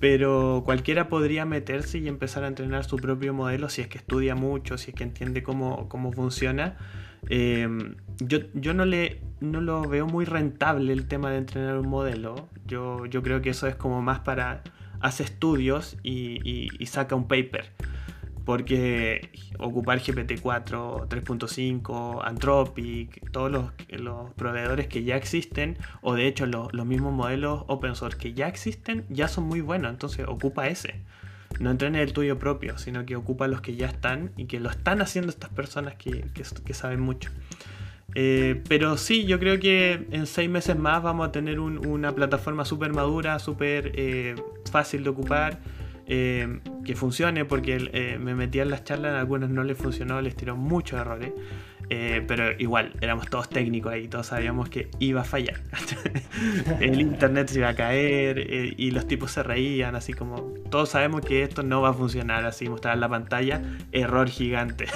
[0.00, 4.34] pero cualquiera podría meterse y empezar a entrenar su propio modelo si es que estudia
[4.34, 6.76] mucho, si es que entiende cómo, cómo funciona.
[7.28, 11.88] Em, yo, yo no, le, no lo veo muy rentable el tema de entrenar un
[11.88, 12.48] modelo.
[12.66, 14.62] Yo, yo creo que eso es como más para
[15.00, 17.70] hacer estudios y, saca un paper.
[18.44, 26.72] Porque ocupar GPT-4, 3.5, Anthropic, todos los, proveedores que ya existen, o de hecho los,
[26.72, 29.90] los mismos modelos open source que ya existen, ya son muy buenos.
[29.90, 31.00] Entonces ocupa ese
[31.58, 34.70] no entrenes el tuyo propio, sino que ocupa los que ya están y que lo
[34.70, 36.24] están haciendo estas personas que,
[36.72, 37.30] saben mucho.
[38.14, 42.64] Eh, pero sí, yo creo que en seis meses más vamos a tener una plataforma
[42.64, 44.34] súper madura, súper eh,
[44.70, 45.58] fácil de ocupar,
[46.06, 50.34] eh, que funcione, porque me metí en las charlas, a algunos no les funcionó, les
[50.34, 51.32] tiró muchos errores.
[51.92, 55.60] Eh, pero igual, éramos todos técnicos ahí, todos sabíamos que iba a fallar.
[56.80, 60.90] el internet se iba a caer eh, y los tipos se reían, así como todos
[60.90, 64.86] sabemos que esto no va a funcionar, así mostrar la pantalla, error gigante.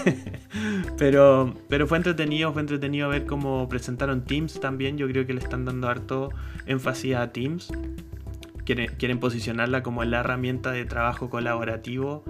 [0.96, 5.40] pero, pero fue entretenido, fue entretenido ver cómo presentaron Teams también, yo creo que le
[5.40, 6.30] están dando harto
[6.66, 7.72] énfasis a Teams.
[8.64, 12.24] Quieren, quieren posicionarla como la herramienta de trabajo colaborativo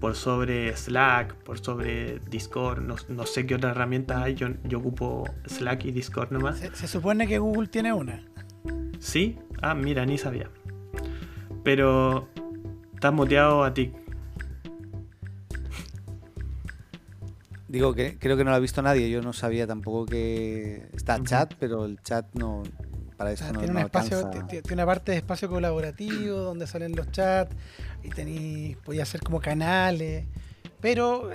[0.00, 5.24] por sobre Slack, por sobre Discord, no, sé qué otras herramientas hay, yo, yo ocupo
[5.46, 6.58] Slack y Discord nomás.
[6.58, 8.22] Se, supone que Google tiene una.
[8.98, 9.38] ¿Sí?
[9.60, 10.50] Ah, mira, ni sabía.
[11.64, 12.28] Pero
[12.94, 13.92] estás muteado a ti.
[17.68, 21.22] Digo que creo que no lo ha visto nadie, yo no sabía tampoco que está
[21.22, 22.62] chat, pero el chat no,
[23.18, 27.10] para eso no, tiene, un espacio, tiene una parte de espacio colaborativo donde salen los
[27.10, 27.54] chats
[28.04, 30.24] y tení, podía hacer como canales.
[30.80, 31.28] Pero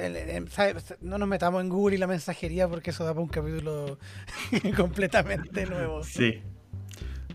[1.02, 4.00] no nos metamos en Google y la mensajería porque eso da para un capítulo
[4.78, 6.04] completamente nuevo.
[6.04, 6.42] Sí.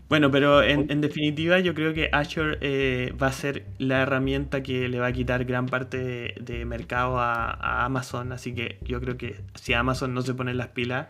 [0.07, 4.63] Bueno, pero en, en, definitiva yo creo que Azure eh, va a ser la herramienta
[4.63, 8.31] que le va a quitar gran parte de, de mercado a, a, Amazon.
[8.31, 11.05] Así que yo creo que si Amazon no se pone las pilas,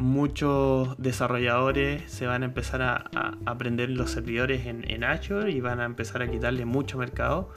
[0.00, 3.10] muchos desarrolladores se van a empezar a,
[3.44, 7.50] aprender los servidores en, en, Azure y van a empezar a quitarle mucho mercado.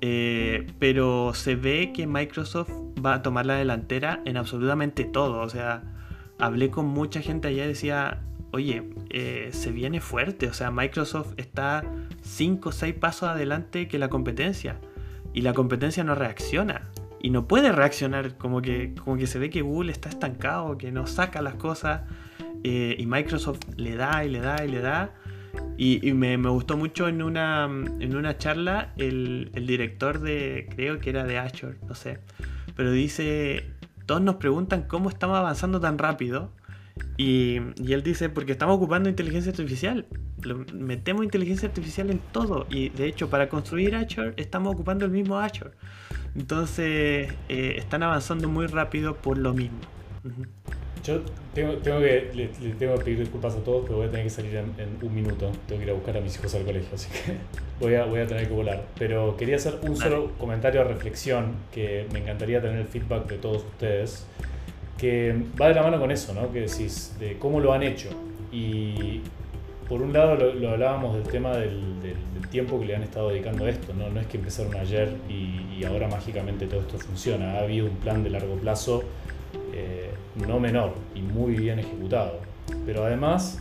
[0.00, 2.72] Eh, pero se ve que Microsoft
[3.04, 5.40] va a tomar la delantera en absolutamente todo.
[5.40, 5.82] O sea,
[6.38, 10.48] hablé con mucha gente allá y decía, oye, eh, se viene fuerte.
[10.48, 11.84] O sea, Microsoft está
[12.22, 14.78] 5 o 6 pasos adelante que la competencia.
[15.34, 16.90] Y la competencia no reacciona
[17.24, 20.92] y no puede reaccionar, como que, como que se ve que Google está estancado, que
[20.92, 22.02] no saca las cosas,
[22.64, 25.14] eh, y Microsoft le da y le da y le da.
[25.78, 30.98] Y, me, me, gustó mucho en una, en una charla el, el, director de, creo
[30.98, 32.18] que era de Azure, no sé,
[32.76, 33.70] pero dice,
[34.04, 36.52] todos nos preguntan cómo estamos avanzando tan rápido.
[37.16, 40.06] Y, y él dice, porque estamos ocupando inteligencia artificial.
[40.74, 42.66] Metemos inteligencia artificial en todo.
[42.68, 45.70] Y de hecho, para construir Azure, estamos ocupando el mismo Azure.
[46.36, 49.78] Entonces, eh, están avanzando muy rápido por lo mismo.
[50.24, 50.46] Uh -huh.
[51.04, 51.20] Yo
[51.52, 54.24] tengo, tengo que, le, le, tengo que pedir disculpas a todos, pero voy a tener
[54.24, 55.52] que salir en, en, un minuto.
[55.68, 57.34] Tengo que ir a buscar a mis hijos al colegio, así que
[57.80, 58.82] voy a, voy a tener que volar.
[58.98, 63.36] Pero quería hacer un solo comentario de reflexión que me encantaría tener el feedback de
[63.36, 64.26] todos ustedes,
[64.96, 66.50] que va de la mano con eso, ¿no?
[66.50, 68.08] Que decís, de cómo lo han hecho.
[68.50, 69.20] Y
[69.88, 73.02] por un lado lo, lo hablábamos del tema del, del, del, tiempo que le han
[73.02, 74.08] estado dedicando a esto, ¿no?
[74.10, 77.54] No es que empezaron ayer y, y ahora mágicamente todo esto funciona.
[77.54, 79.02] Ha habido un plan de largo plazo
[79.72, 80.10] eh,
[80.46, 82.38] no menor y muy bien ejecutado.
[82.86, 83.58] Pero además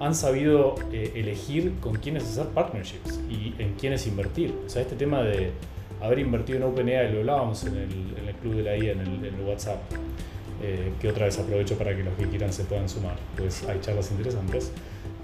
[0.00, 4.54] han sabido eh, elegir con quiénes hacer partnerships y en quiénes invertir.
[4.66, 5.52] O sea, este tema de
[6.00, 9.00] haber invertido en OpenAI, lo hablábamos en el, en el club de la IA, en
[9.00, 9.80] el, en el WhatsApp,
[10.62, 13.80] eh, que otra vez aprovecho para que los que quieran se puedan sumar, pues hay
[13.80, 14.72] charlas interesantes.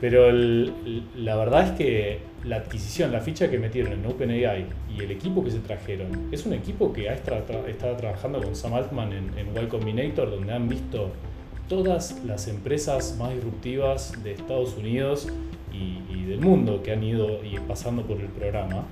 [0.00, 4.64] Pero la verdad es que la adquisición, la ficha que metieron en OpenAI
[4.96, 8.56] y el equipo que se trajeron, es un equipo que ha estado, tra trabajando con
[8.56, 11.10] Sam Altman en, en Combinator, donde han visto
[11.68, 15.28] todas las empresas más disruptivas de Estados Unidos
[15.72, 18.86] y, y del mundo que han ido y pasando por el programa.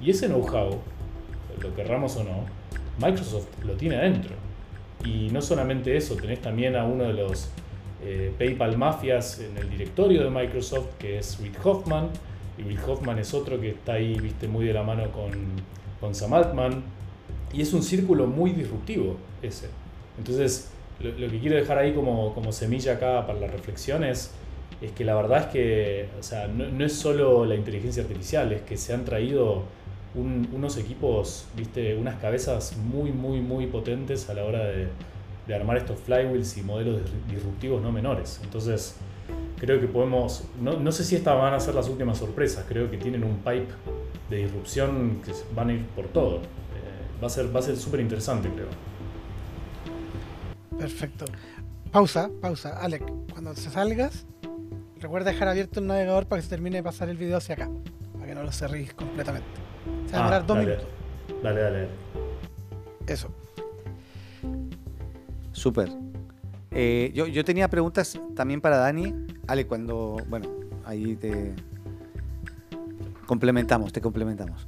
[0.00, 0.78] Y ese know-how,
[1.60, 2.44] lo querramos o no,
[3.04, 4.34] Microsoft lo tiene adentro.
[5.04, 7.50] Y no solamente eso, tenés también a uno de los
[8.04, 12.08] eh, PayPal Mafias en el directorio de Microsoft, que es Reid Hoffman.
[12.58, 15.30] Y Reid Hoffman es otro que está ahí, viste, muy de la mano con,
[16.00, 16.82] con Sam Altman.
[17.52, 19.68] Y es un círculo muy disruptivo ese.
[20.18, 24.32] Entonces, lo, que quiero dejar ahí como, como semilla acá para la reflexión es,
[24.96, 28.76] que la verdad es que o sea, no, es solo la inteligencia artificial, es que
[28.76, 29.62] se han traído
[30.14, 34.88] un, unos equipos, viste, unas cabezas muy, muy, muy potentes a la hora de,
[35.46, 38.40] de armar estos flywheels y modelos disruptivos no menores.
[38.42, 38.96] Entonces,
[39.58, 42.90] creo que podemos, no, no, sé si estas van a ser las últimas sorpresas, creo
[42.90, 43.68] que tienen un pipe
[44.30, 46.36] de disrupción que van a ir por todo.
[46.36, 48.68] Eh, va a ser va a ser súper interesante, creo.
[50.78, 51.26] Perfecto.
[51.90, 52.78] Pausa, pausa.
[52.80, 54.26] Alec, cuando se salgas,
[54.98, 57.70] recuerda dejar abierto el navegador para que se termine de pasar el video hacia acá,
[58.14, 59.46] para que no lo cerréis completamente.
[60.06, 60.88] Se va a demorar ah, dos dale, minutos.
[61.42, 61.88] Dale, dale.
[63.06, 63.41] Eso.
[65.52, 65.90] Súper.
[66.70, 69.14] Eh, yo, yo, tenía preguntas también para Dani.
[69.46, 70.16] Ale, cuando.
[70.28, 70.48] Bueno,
[70.84, 71.54] ahí te.
[73.26, 74.66] Complementamos, te complementamos.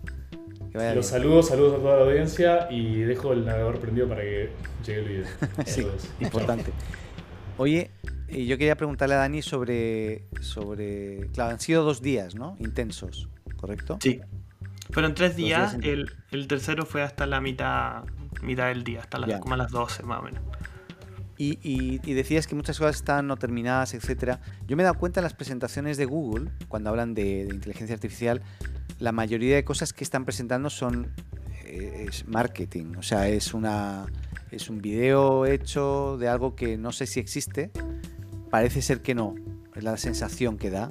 [0.73, 4.51] Los saludos, saludos a toda la audiencia y dejo el navegador prendido para que
[4.85, 5.25] llegue el video.
[5.66, 5.87] sí,
[6.18, 6.73] importante.
[7.59, 7.92] Oye,
[8.29, 11.29] yo quería preguntarle a Dani sobre, sobre.
[11.33, 12.57] Claro, han sido dos días, ¿no?
[12.59, 13.99] Intensos, ¿correcto?
[14.01, 14.20] Sí.
[14.90, 18.05] Fueron tres días, días el, el, tercero fue hasta la mitad,
[18.42, 20.42] mitad del día, hasta las, como a las 12 más o menos.
[21.44, 24.40] Y, y, y, decías que muchas cosas están no terminadas, etcétera.
[24.66, 27.94] Yo me he dado cuenta en las presentaciones de Google, cuando hablan de, de inteligencia
[27.94, 28.40] artificial,
[28.98, 31.12] la mayoría de cosas que están presentando son
[31.66, 32.94] eh, es marketing.
[32.96, 34.07] O sea, es, una,
[34.50, 37.70] es un video hecho de algo que no sé si existe.
[38.50, 39.35] Parece ser que no.
[39.74, 40.90] Es la sensación que da.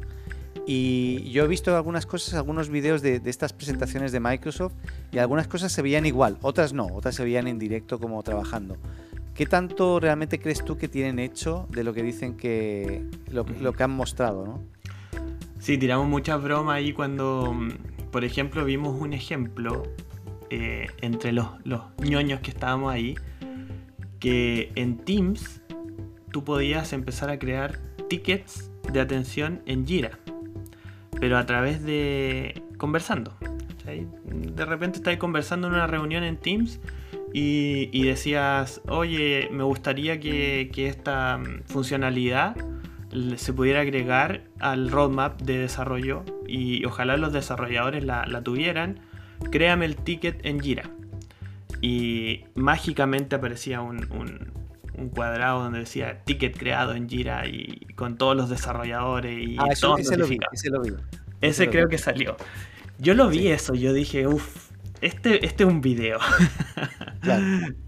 [0.67, 4.73] Y yo he visto algunas cosas, algunos videos de, de, estas presentaciones de Microsoft
[5.11, 8.77] y algunas cosas se veían igual, otras no, otras se veían en directo como trabajando.
[9.35, 13.03] ¿Qué tanto realmente crees tú que tienen hecho de lo que dicen que.
[13.29, 14.61] lo, lo que han mostrado, no?
[15.59, 17.57] Sí, tiramos muchas bromas ahí cuando,
[18.11, 19.83] por ejemplo, vimos un ejemplo
[20.49, 23.15] eh, entre los, los ñoños que estábamos ahí,
[24.19, 25.61] que en Teams
[26.31, 30.19] tú podías empezar a crear tickets de atención en Jira,
[31.19, 33.35] pero a través de conversando.
[33.83, 34.05] ¿sí?
[34.25, 36.79] De repente estás conversando en una reunión en Teams
[37.33, 42.55] y, y decías, oye, me gustaría que, que, esta funcionalidad
[43.37, 48.99] se pudiera agregar al roadmap de desarrollo y ojalá los desarrolladores la, tuvieran,
[49.51, 50.89] créame el ticket en Jira.
[51.81, 54.07] Y mágicamente aparecía un,
[55.13, 59.87] cuadrado donde decía ticket creado en Jira y con todos los desarrolladores y ah, ese,
[60.17, 60.93] lo vi, ese lo vi.
[61.41, 62.37] Ese, creo que salió.
[62.99, 64.69] Yo lo vi eso, yo dije, uff,
[65.01, 66.19] este, este es un video.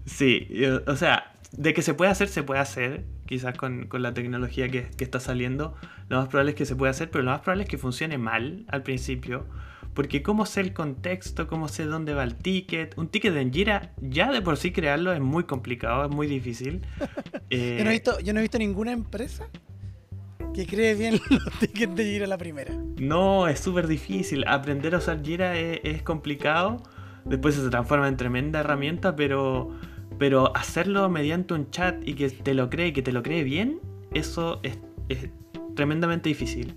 [0.04, 0.48] Sí,
[0.86, 3.04] o sea, de que se puede hacer, se puede hacer.
[3.26, 5.74] Quizás con, la tecnología que, está saliendo,
[6.08, 8.18] lo más probable es que se pueda hacer, pero lo más probable es que funcione
[8.18, 9.46] mal al principio.
[9.94, 12.96] Porque cómo sé el contexto, cómo sé dónde va el ticket.
[12.98, 16.82] Un ticket en Jira, ya de por sí crearlo es muy complicado, es muy difícil.
[17.50, 19.48] yo, no he visto, yo no he visto ninguna empresa
[20.54, 22.74] que cree bien los tickets de Jira la primera.
[22.98, 24.44] No, es súper difícil.
[24.46, 26.82] Aprender a usar Jira es complicado
[27.26, 29.70] después se transforma en tremenda herramienta, pero,
[30.18, 33.80] pero hacerlo mediante un chat y que te lo cree, que te lo cree bien,
[34.12, 34.78] eso es,
[35.74, 36.74] tremendamente difícil.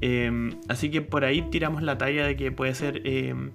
[0.00, 3.52] Em, así que por ahí tiramos la talla de que puede ser em,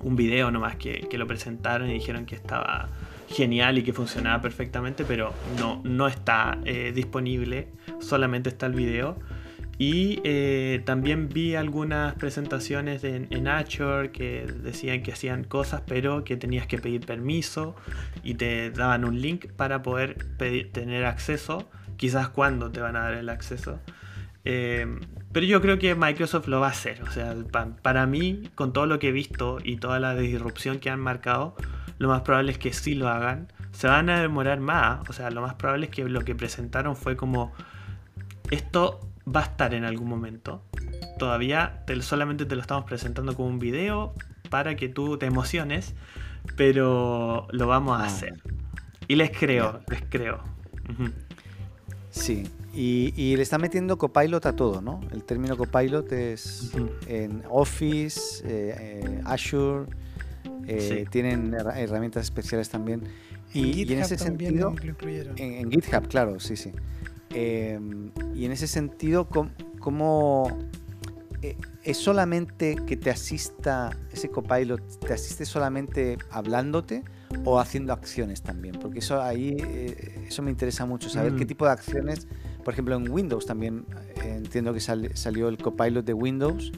[0.00, 2.88] un video nomás que, que lo presentaron y dijeron que estaba
[3.28, 7.68] genial y que funcionaba perfectamente, pero no, no está eh, disponible,
[8.00, 9.16] solamente está el video.
[9.78, 16.36] Y eh, también vi algunas presentaciones en, Azure que decían que hacían cosas, pero que
[16.36, 17.76] tenías que pedir permiso
[18.24, 20.16] y te daban un link para poder
[20.72, 21.70] tener acceso.
[21.96, 23.80] Quizás cuándo te van a dar el acceso.
[24.44, 24.98] Eh,
[25.30, 27.00] pero yo creo que Microsoft lo va a hacer.
[27.04, 27.36] O sea,
[27.82, 31.54] para mí, con todo lo que he visto y toda la disrupción que han marcado,
[31.98, 33.52] lo más probable es que sí lo hagan.
[33.70, 35.08] Se van a demorar más.
[35.08, 37.52] O sea, lo más probable es que lo que presentaron fue como
[38.50, 39.00] esto
[39.34, 40.62] va a estar en algún momento.
[41.18, 44.14] Todavía solamente te lo estamos presentando como un video
[44.50, 45.94] para que tú te emociones,
[46.56, 48.06] pero lo vamos a ah.
[48.06, 48.42] hacer.
[49.06, 50.40] Y les creo, les creo.
[52.10, 55.00] Sí, y, le está metiendo copilot a todo, ¿no?
[55.12, 56.72] El término copilot es
[57.06, 59.86] en Office, eh, eh, Azure,
[60.66, 63.02] eh, tienen herramientas especiales también.
[63.52, 64.74] Y, en, ese sentido,
[65.36, 66.72] en, GitHub, claro, sí, sí.
[67.30, 69.28] Em, y en ese sentido,
[69.80, 70.58] ¿cómo,
[71.42, 77.04] eh, es solamente que te asista ese copilot, te asiste solamente hablándote
[77.44, 78.76] o haciendo acciones también?
[78.80, 81.48] Porque eso ahí, eh, eso me interesa mucho, saber qué mm.
[81.48, 82.26] tipo de acciones,
[82.64, 83.86] por ejemplo en Windows también
[84.22, 86.72] eh, entiendo que salió el copilot de Windows.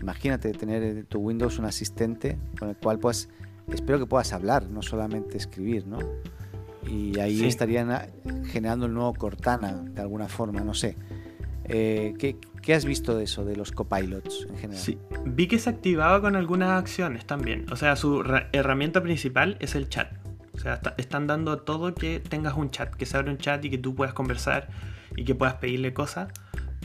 [0.00, 3.28] Imagínate tener en tu Windows un asistente con el cual pues
[3.72, 5.98] espero que puedas hablar, no solamente escribir, ¿no?
[6.88, 8.06] Y ahí estarían ah,
[8.46, 10.96] generando el nuevo Cortana de alguna forma, no sé.
[11.66, 12.14] Eh,
[12.62, 14.82] ¿qué, has visto de eso, de los copilots en general?
[14.82, 17.66] Sí, vi que se activaba con algunas acciones también.
[17.72, 20.12] O sea, su herramienta principal es el chat.
[20.52, 23.70] O sea, están dando todo que tengas un chat, que se abra un chat y
[23.70, 24.68] que tú puedas conversar
[25.16, 26.28] y que puedas pedirle cosas.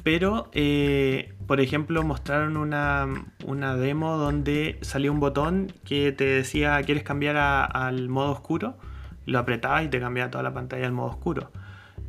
[0.03, 3.05] Pero, eh, por ejemplo, mostraron una,
[3.45, 8.77] una, demo donde salió un botón que te decía, ¿quieres cambiar al modo oscuro?
[9.25, 11.51] Lo apretabas y te cambiaba toda la pantalla al modo oscuro.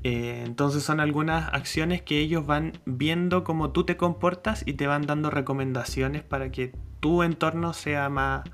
[0.03, 4.87] Eh, entonces son algunas acciones que ellos van viendo cómo tú te comportas y te
[4.87, 8.45] van dando recomendaciones para que tu entorno sea más,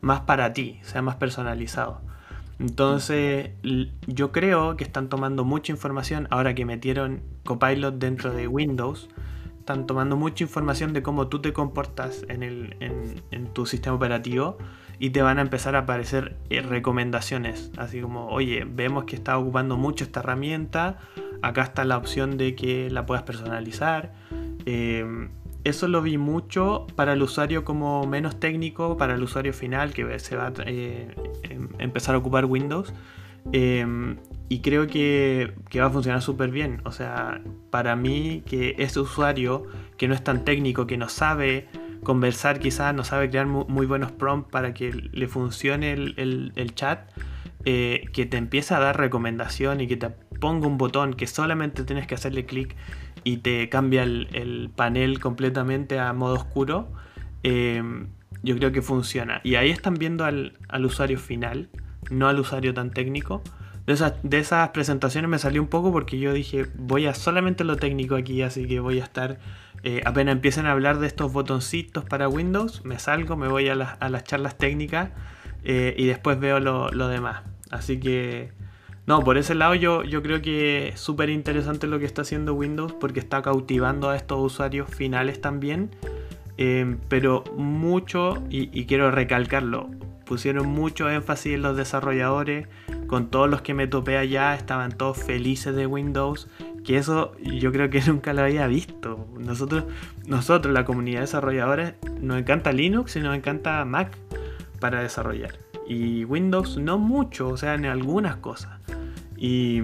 [0.00, 2.02] más para ti, sea más personalizado.
[2.58, 3.52] Entonces
[4.06, 9.08] yo creo que están tomando mucha información ahora que metieron Copilot dentro de Windows.
[9.58, 12.76] Están tomando mucha información de cómo tú te comportas en, el,
[13.30, 14.58] en tu sistema operativo
[15.00, 19.38] y te van a empezar a aparecer eh, recomendaciones, así como, oye, vemos que está
[19.38, 20.98] ocupando mucho esta herramienta,
[21.40, 24.12] acá está la opción de que la puedas personalizar.
[24.66, 25.28] Eh,
[25.64, 30.18] eso lo vi mucho para el usuario como menos técnico, para el usuario final que
[30.18, 31.08] se va a eh,
[31.44, 32.92] em, empezar a ocupar Windows.
[33.52, 36.82] y creo que, que, va a funcionar súper bien.
[36.84, 39.62] O sea, para mí que ese usuario
[39.96, 41.68] que no es tan técnico, que no sabe
[42.02, 47.10] conversar quizás, no sabe crear muy, buenos prompts para que le funcione el, chat,
[47.64, 51.84] eh, que te empieza a dar recomendación y que te ponga un botón que solamente
[51.84, 52.74] tienes que hacerle clic
[53.24, 56.90] y te cambia el, panel completamente a modo oscuro,
[57.42, 57.82] eh,
[58.42, 59.40] yo creo que funciona.
[59.44, 61.68] Y ahí están viendo al, usuario final,
[62.10, 63.42] no al usuario tan técnico.
[63.86, 67.64] De esas, de esas presentaciones me salió un poco porque yo dije, voy a solamente
[67.64, 69.38] lo técnico aquí, así que voy a estar
[69.82, 73.74] eh, apenas empiecen a hablar de estos botoncitos para Windows, me salgo, me voy a,
[73.74, 75.10] las charlas técnicas
[75.64, 77.42] eh, y después veo lo, demás.
[77.70, 78.52] Así que,
[79.06, 82.92] no, por ese lado yo, creo que es súper interesante lo que está haciendo Windows
[82.92, 85.90] porque está cautivando a estos usuarios finales también.
[86.58, 89.88] Eh, pero mucho, y, quiero recalcarlo,
[90.26, 92.68] pusieron mucho énfasis en los desarrolladores.
[93.06, 96.48] Con todos los que me topé allá, estaban todos felices de Windows.
[96.84, 99.26] Que eso yo creo que nunca lo había visto.
[99.38, 99.84] Nosotros,
[100.26, 104.16] nosotros la comunidad de desarrolladores, nos encanta Linux y nos encanta Mac
[104.80, 105.58] para desarrollar.
[105.86, 108.80] Y Windows no mucho, o sea, en algunas cosas.
[109.42, 109.80] Y,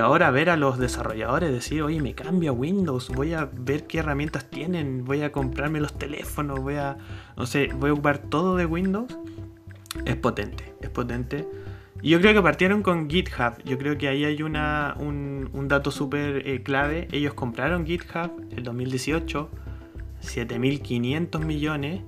[0.00, 3.98] ahora ver a los desarrolladores decir, oye, me cambio a Windows, voy a ver qué
[3.98, 6.96] herramientas tienen, voy a comprarme los teléfonos, voy a,
[7.36, 9.14] no sé, voy a ocupar todo de Windows,
[10.06, 11.46] es potente, es potente.
[12.04, 16.46] Yo creo que partieron con GitHub, yo creo que ahí hay una, un, dato súper
[16.46, 17.08] eh, clave.
[17.12, 19.50] Ellos compraron GitHub en 2018,
[20.22, 22.02] 7.500 millones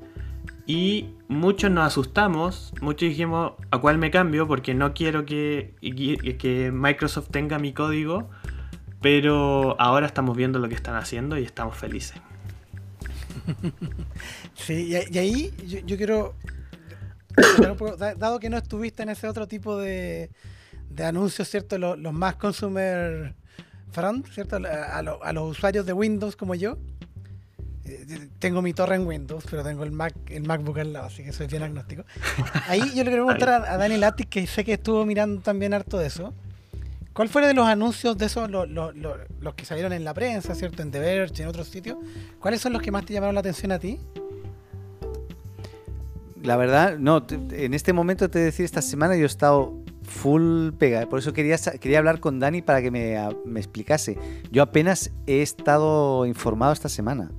[0.66, 5.74] y muchos nos asustamos, muchos dijimos a cuál me cambio porque no quiero que,
[6.38, 8.28] que Microsoft tenga mi código,
[9.00, 12.20] pero ahora estamos viendo lo que están haciendo y estamos felices.
[14.54, 16.34] Sí, y, ahí yo, quiero,
[18.16, 20.30] dado que no estuviste en ese otro tipo de,
[20.98, 21.78] anuncios, ¿cierto?
[21.78, 23.34] Los, más consumer
[23.90, 24.56] front, ¿cierto?
[24.56, 26.78] a los usuarios de Windows como yo
[27.88, 31.22] eh, tengo mi torre en Windows, pero tengo el Mac, el MacBook al lado, así
[31.22, 32.04] que soy bien agnóstico.
[32.68, 35.98] Ahí yo le quiero preguntar a, Daniel Atis, que sé que estuvo mirando también harto
[35.98, 36.34] de eso.
[37.12, 40.82] ¿Cuál fue de los anuncios de esos, los, que salieron en la prensa, ¿cierto?
[40.82, 41.96] En The Verge, en otros sitios?
[42.40, 44.00] ¿Cuáles son los que más te llamaron la atención a ti?
[46.46, 49.74] La verdad, no, en este momento te decir, esta semana yo he estado
[50.04, 54.16] full pega, por eso quería, quería hablar con Dani para que me, me explicase.
[54.52, 57.32] Yo apenas he estado informado esta semana.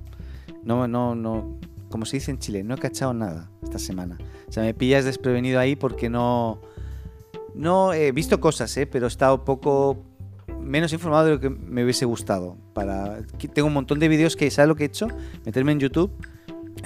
[0.61, 1.57] No, no, no,
[1.89, 4.17] como se dice en Chile, no he cachado nada esta semana.
[4.49, 6.59] O sea, me pillas desprevenido ahí porque no,
[7.55, 8.87] no he visto cosas, ¿eh?
[8.87, 10.03] pero he estado poco
[10.59, 12.57] menos informado de lo que me hubiese gustado.
[12.73, 13.19] Para,
[13.53, 15.07] tengo un montón de vídeos que, ¿sabes lo que he hecho?
[15.45, 16.11] Meterme en YouTube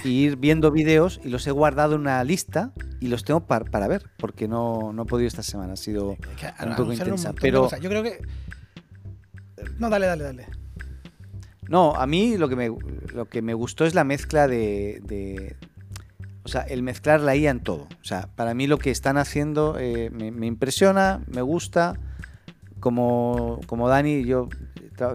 [0.04, 3.66] e ir viendo vídeos y los he guardado en una lista y los tengo para,
[3.66, 7.34] para ver, porque no, no he podido esta semana, ha sido un poco intensa.
[7.34, 8.22] pero yo creo que...
[9.80, 10.48] No, dale, dale, dale.
[11.72, 12.70] No, a mí lo que me,
[13.14, 15.56] lo que me gustó es la mezcla de,
[16.44, 17.88] O sea, el mezclar la IA en todo.
[18.02, 21.98] O sea, para mí lo que están haciendo eh, me, impresiona, me gusta.
[22.82, 24.50] Como, como Dani, yo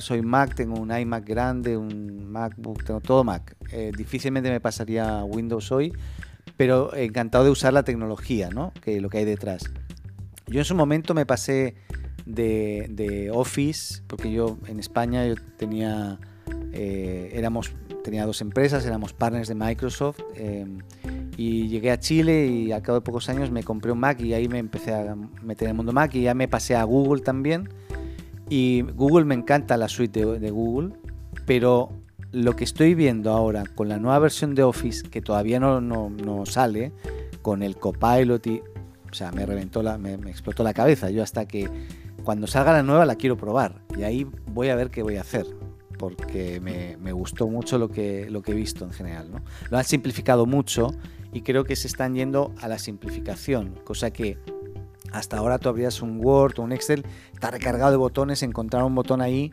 [0.01, 3.57] soy Mac, tengo un iMac grande, un MacBook, tengo todo Mac.
[3.73, 5.93] Eh, difícilmente me pasaría Windows hoy,
[6.57, 8.73] pero encantado de usar la tecnología, ¿no?
[8.81, 9.71] Que lo que hay detrás.
[10.47, 11.75] Yo en su momento me pasé
[12.25, 16.19] de, de Office, porque yo en España yo tenía
[16.73, 17.73] eh, éramos,
[18.05, 20.81] tenía dos empresas, éramos partners de Microsoft em,
[21.37, 24.35] y llegué a Chile y al cabo de pocos años me compré un Mac y
[24.35, 27.23] ahí me empecé a meter en el mundo Mac y ya me pasé a Google
[27.23, 27.69] también.
[28.49, 30.95] Y Google me encanta la suite de, Google,
[31.47, 31.91] pero
[32.33, 36.47] lo que estoy viendo ahora con la nueva versión de Office, que todavía no, no,
[36.47, 36.93] sale,
[37.43, 38.63] con el Copilot y...
[39.11, 41.11] O sea, me reventó la, me, me, explotó la cabeza.
[41.11, 41.71] Yo hasta que
[42.23, 43.83] cuando salga la nueva la quiero probar.
[43.97, 45.47] Y ahí voy a ver qué voy a hacer
[45.97, 49.31] porque me, gustó mucho lo que, lo que he visto en general.
[49.31, 49.43] ¿no?
[49.71, 50.95] Lo han simplificado mucho
[51.33, 54.39] y creo que se están yendo a la simplificación, cosa que
[55.19, 58.95] hasta ahora tú abrías un Word o un Excel, está recargado de botones, encontrar un
[58.95, 59.53] botón ahí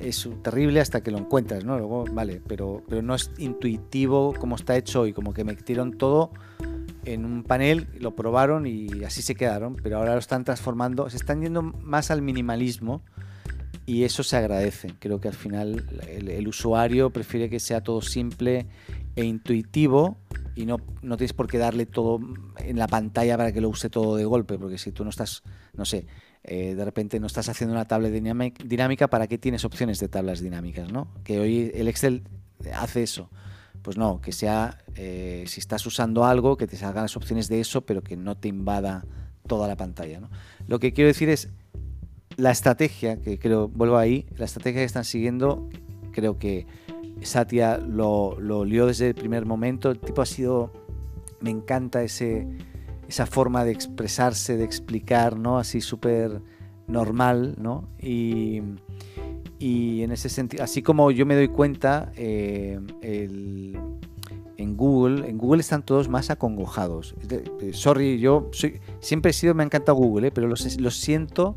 [0.00, 1.78] es terrible hasta que lo encuentras, ¿no?
[1.78, 6.30] Luego, vale, pero, pero no es intuitivo como está hecho hoy, como que metieron todo
[7.04, 11.16] en un panel, lo probaron y así se quedaron, pero ahora lo están transformando, se
[11.16, 13.02] están yendo más al minimalismo
[13.86, 14.94] y eso se agradece.
[14.98, 18.66] Creo que al final el, usuario prefiere que sea todo simple
[19.20, 20.18] e intuitivo
[20.54, 22.20] y no, no tienes por qué darle todo
[22.58, 25.42] en la pantalla para que lo use todo de golpe, porque si tú no estás,
[25.74, 26.06] no sé,
[26.42, 30.40] eh, de repente no estás haciendo una tabla dinámica, ¿para qué tienes opciones de tablas
[30.40, 30.90] dinámicas?
[30.90, 31.08] ¿no?
[31.22, 32.24] Que hoy el Excel
[32.74, 33.30] hace eso.
[33.82, 37.60] Pues no, que sea, eh, si estás usando algo, que te salgan las opciones de
[37.60, 39.06] eso, pero que no te invada
[39.46, 40.20] toda la pantalla.
[40.20, 40.30] ¿no?
[40.66, 41.48] Lo que quiero decir es,
[42.36, 45.68] la estrategia, que creo, vuelvo ahí, la estrategia que están siguiendo,
[46.12, 46.66] creo que
[47.22, 49.90] Satya lo, lo lió desde el primer momento.
[49.90, 50.72] El tipo ha sido,
[51.40, 52.46] me encanta ese,
[53.08, 55.58] esa forma de expresarse, de explicar, ¿no?
[55.58, 56.42] Así súper
[56.86, 57.88] normal, ¿no?
[57.98, 58.62] Y,
[59.58, 65.60] y, en ese sentido, así como yo me doy cuenta, eh, en Google, en Google
[65.60, 67.14] están todos más acongojados.
[67.72, 70.30] Sorry, yo soy, siempre he sido, me ha encantado Google, ¿eh?
[70.30, 71.56] pero lo, lo siento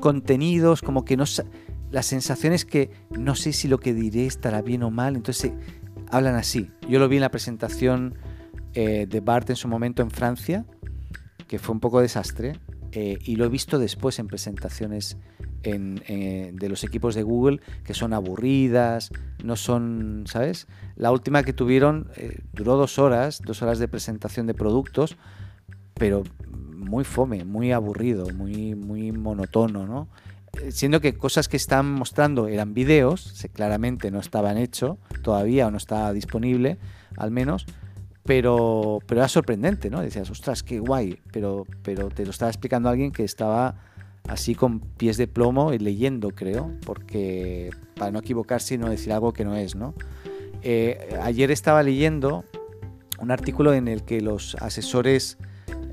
[0.00, 1.24] contenidos, como que no...
[1.94, 5.52] La sensación es que no sé si lo que diré estará bien o mal, entonces
[6.10, 6.72] hablan así.
[6.88, 8.16] Yo lo vi en la presentación
[8.72, 10.66] eh, de Bart en su momento en Francia,
[11.46, 12.58] que fue un poco desastre,
[12.90, 15.18] eh, y lo he visto después en presentaciones
[15.62, 19.12] eh, de los equipos de Google que son aburridas,
[19.44, 20.66] no son, ¿sabes?
[20.96, 22.08] La última que tuvieron
[22.52, 25.16] duró dos horas, dos horas de presentación de productos,
[25.94, 26.24] pero
[26.76, 30.08] muy fome, muy aburrido, muy, muy monotono, ¿no?
[30.70, 35.76] Siendo que cosas que están mostrando eran videos, claramente no estaban hechos todavía o no
[35.76, 36.78] estaba disponible,
[37.16, 37.66] al menos,
[38.24, 40.00] pero, pero era sorprendente, ¿no?
[40.00, 43.76] Decías, ostras, qué guay, pero, pero te lo estaba explicando alguien que estaba
[44.28, 49.12] así con pies de plomo y leyendo, creo, porque para no equivocarse y no decir
[49.12, 49.94] algo que no es, ¿no?
[50.62, 52.44] Eh, ayer estaba leyendo
[53.18, 55.36] un artículo en el que los asesores,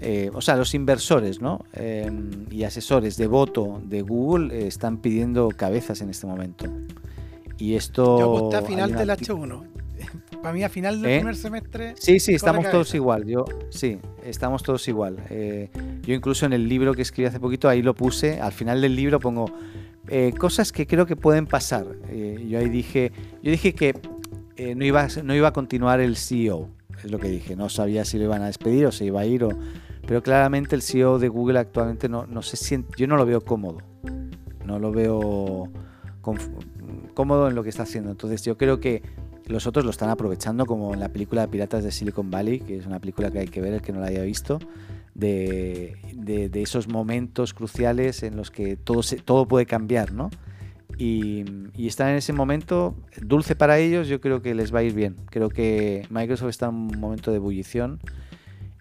[0.01, 1.65] eh, o sea, los inversores, ¿no?
[1.73, 6.65] Em, y asesores de voto de Google eh, están pidiendo cabezas en este momento.
[7.57, 8.19] Y esto...
[8.19, 9.63] Yo aposté a final del H1.
[10.41, 11.93] Para mí a final del primer semestre...
[11.99, 13.25] Sí, sí, estamos todos igual.
[13.25, 15.17] Yo, sí, estamos todos igual.
[16.01, 18.95] yo incluso en el libro que escribí hace poquito, ahí lo puse, al final del
[18.95, 19.45] libro pongo
[20.39, 21.85] cosas que creo que pueden pasar.
[22.11, 23.11] yo ahí dije,
[23.43, 23.93] yo dije que
[24.61, 26.69] eh, no, iba, no iba a continuar el CEO,
[27.03, 27.55] es lo que dije.
[27.55, 29.43] No sabía si lo iban a despedir o se iba a ir.
[29.43, 29.49] O,
[30.05, 33.41] pero claramente el CEO de Google actualmente no, no se siente, yo no lo veo
[33.41, 33.79] cómodo.
[34.65, 35.69] No lo veo
[37.13, 38.11] cómodo en lo que está haciendo.
[38.11, 39.01] Entonces yo creo que
[39.47, 42.77] los otros lo están aprovechando, como en la película de Piratas de Silicon Valley, que
[42.77, 44.59] es una película que hay que ver el que no la haya visto,
[45.13, 50.29] de, de, esos momentos cruciales en los que todo, se, todo puede cambiar, ¿no?
[50.97, 54.93] y, están en ese momento dulce para ellos, yo creo que les va a ir
[54.93, 55.15] bien.
[55.29, 57.99] Creo que Microsoft está en un momento de ebullición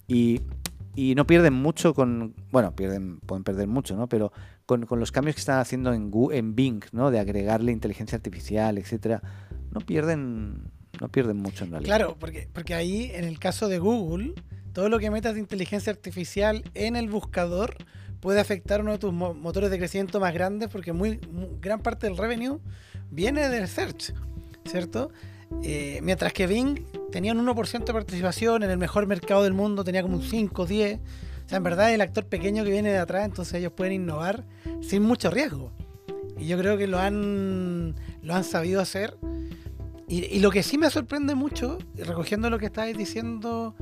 [0.07, 0.41] y,
[0.97, 4.09] no pierden mucho con, bueno, pierden, pueden perder mucho, ¿no?
[4.09, 4.33] Pero
[4.67, 7.11] con, los cambios que están haciendo en, en Bing, ¿no?
[7.11, 9.23] De agregarle inteligencia artificial, etcétera,
[9.71, 10.71] no pierden,
[11.01, 11.97] no pierden mucho en realidad.
[11.97, 14.35] Claro, porque, porque ahí en el caso de Google,
[14.73, 17.77] todo lo que metas de inteligencia artificial en el buscador
[18.21, 21.21] puede afectar uno de tus motores de crecimiento más grandes porque muy,
[21.61, 22.61] gran parte del revenue
[23.11, 24.13] viene del search,
[24.67, 25.11] ¿cierto?
[25.63, 29.85] Eh, mientras que Bing tenía un 1% de participación en el mejor mercado del mundo,
[29.85, 30.99] tenía como un 5, 10.
[30.99, 34.45] O sea, en verdad el actor pequeño que viene de atrás, entonces ellos pueden innovar
[34.81, 35.73] sin mucho riesgo.
[36.39, 39.17] Y yo creo que lo han, lo han sabido hacer.
[40.09, 43.75] Y, y lo que sí me sorprende mucho, recogiendo lo que estáis diciendo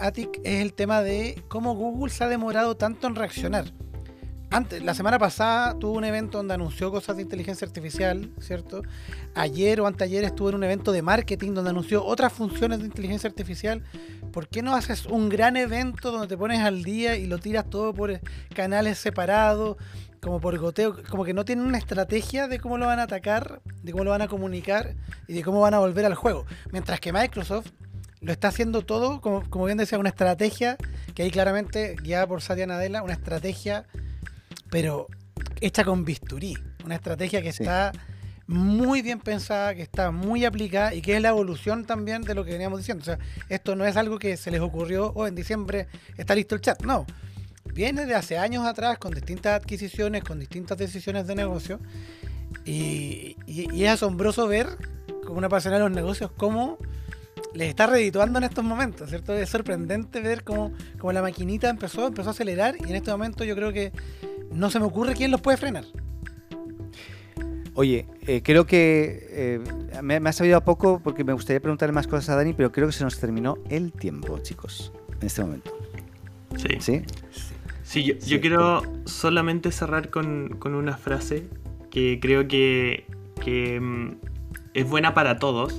[0.00, 3.72] Attic es el tema de cómo Google se ha demorado tanto en reaccionar.
[4.52, 8.82] Antes, la semana pasada tuvo un evento donde anunció cosas de inteligencia artificial, ¿cierto?
[9.36, 13.28] Ayer o anteayer estuvo en un evento de marketing donde anunció otras funciones de inteligencia
[13.30, 13.84] artificial.
[14.32, 17.70] ¿Por qué no haces un gran evento donde te pones al día y lo tiras
[17.70, 18.18] todo por
[18.52, 19.76] canales separados,
[20.20, 20.96] como por goteo?
[21.08, 24.10] Como que no tienen una estrategia de cómo lo van a atacar, de cómo lo
[24.10, 24.96] van a comunicar
[25.28, 26.44] y de cómo van a volver al juego.
[26.72, 27.68] Mientras que Microsoft
[28.20, 30.76] lo está haciendo todo, como, como bien decía, una estrategia,
[31.14, 33.86] que ahí claramente, guiada por Satya Nadella, una estrategia,
[34.70, 35.06] pero
[35.60, 36.56] hecha con bisturí.
[36.84, 37.92] Una estrategia que está
[38.46, 42.44] muy bien pensada, que está muy aplicada y que es la evolución también de lo
[42.44, 43.02] que veníamos diciendo.
[43.02, 45.86] O sea, esto no es algo que se les ocurrió, o oh, en diciembre
[46.16, 46.82] está listo el chat.
[46.82, 47.06] No.
[47.72, 51.78] Viene de hace años atrás con distintas adquisiciones, con distintas decisiones de negocio.
[52.64, 54.66] Y, y, es asombroso ver,
[55.24, 56.78] como una pasión de los negocios, cómo
[57.54, 59.34] les está redituando en estos momentos, ¿cierto?
[59.34, 60.72] Es sorprendente ver cómo,
[61.12, 63.92] la maquinita empezó, empezó a acelerar y en este momento yo creo que
[64.52, 65.84] no se me ocurre quién los puede frenar.
[67.74, 69.60] Oye, eh, creo que eh,
[70.02, 72.88] me, ha sabido a poco porque me gustaría preguntarle más cosas a Dani, pero creo
[72.88, 75.72] que se nos terminó el tiempo, chicos, en este momento.
[76.56, 76.68] Sí.
[76.80, 77.02] ¿Sí?
[77.82, 81.48] Sí, yo, quiero solamente cerrar con, una frase
[81.90, 83.06] que creo que,
[83.42, 84.16] que mm,
[84.74, 85.74] es buena para todos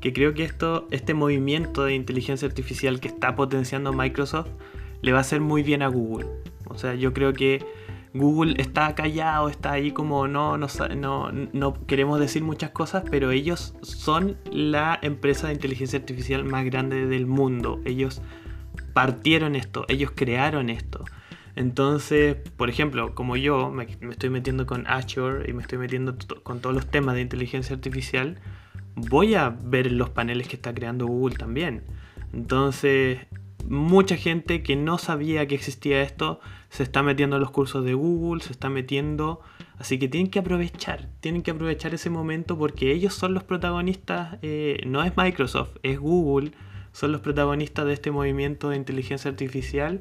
[0.00, 4.50] que creo que esto, este movimiento de inteligencia artificial que está potenciando Microsoft
[5.02, 6.26] le va a hacer muy bien a Google.
[6.66, 7.64] O sea, yo creo que
[8.18, 14.36] Google está callado, está ahí como no, no, queremos decir muchas cosas, pero ellos son
[14.50, 17.80] la empresa de inteligencia artificial más grande del mundo.
[17.84, 18.22] Ellos
[18.92, 21.04] partieron esto, ellos crearon esto.
[21.54, 26.60] Entonces, por ejemplo, como yo me estoy metiendo con Azure y me estoy metiendo con
[26.60, 28.38] todos los temas de inteligencia artificial,
[28.94, 31.84] voy a ver los paneles que está creando Google también.
[32.32, 33.20] Entonces,
[33.68, 37.94] mucha gente que no sabía que existía esto se está metiendo en los cursos de
[37.94, 39.40] Google, se está metiendo.
[39.78, 44.38] Así que tienen que aprovechar, tienen que aprovechar ese momento porque ellos son los protagonistas,
[44.42, 46.52] eh, no es Microsoft, es Google,
[46.92, 50.00] son los protagonistas de este movimiento de inteligencia artificial.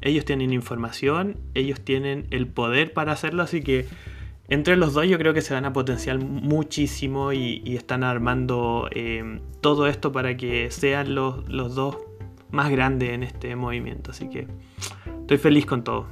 [0.00, 3.86] Ellos tienen información, ellos tienen el poder para hacerlo, así que
[4.48, 9.40] entre los dos yo creo que se van a potenciar muchísimo y, están armando eh,
[9.60, 11.96] todo esto para que sean los, dos
[12.50, 14.10] más grandes en este movimiento.
[14.10, 14.48] Así que
[15.34, 16.06] estoy feliz con todo.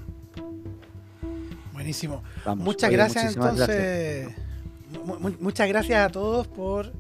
[1.73, 2.23] Buenísimo.
[2.57, 4.29] muchas gracias entonces.
[5.41, 6.93] muchas gracias a todos por,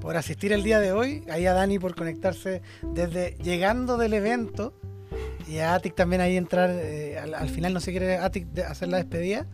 [0.00, 1.24] por asistir el día de hoy.
[1.30, 4.74] Ahí a Dani por conectarse desde llegando del evento.
[5.48, 6.70] Y a Atik también ahí entrar.
[6.72, 9.46] Eh, al, final no se quiere Atik hacer la despedida.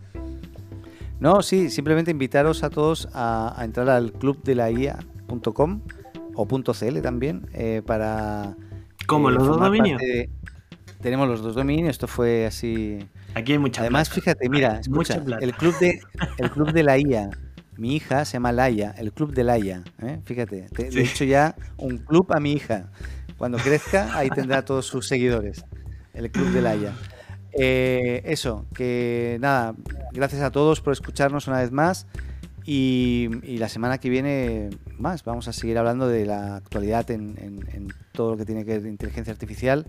[1.21, 5.81] No, sí, simplemente invitaros a todos a, a entrar al club de la IA.com
[6.35, 8.57] o .cl también eh, para...
[9.07, 10.01] ¿Cómo, eh, los dos dominios?
[10.01, 10.31] parte de-
[11.03, 12.99] Tenemos los dos dominios, esto fue así...
[13.35, 14.21] Aquí hay mucha Además, plata.
[14.21, 15.45] fíjate, mira, escucha, mucha plata.
[15.45, 16.01] el club de
[16.39, 17.31] el club de la IA,
[17.77, 20.21] mi hija se llama Laia, el club de Laia, ¿eh?
[20.25, 20.97] fíjate, te, Sí.
[20.97, 22.91] le he hecho ya un club a mi hija.
[23.39, 25.65] Cuando crezca, ahí tendrá todos sus seguidores,
[26.15, 26.95] el club de Laia.
[27.53, 29.75] Eh, eso, que nada,
[30.13, 32.07] gracias a todos por escucharnos una vez más
[32.65, 37.35] y, y la semana que viene más, vamos a seguir hablando de la actualidad en,
[37.39, 39.87] en- en todo lo que tiene que ver inteligencia artificial,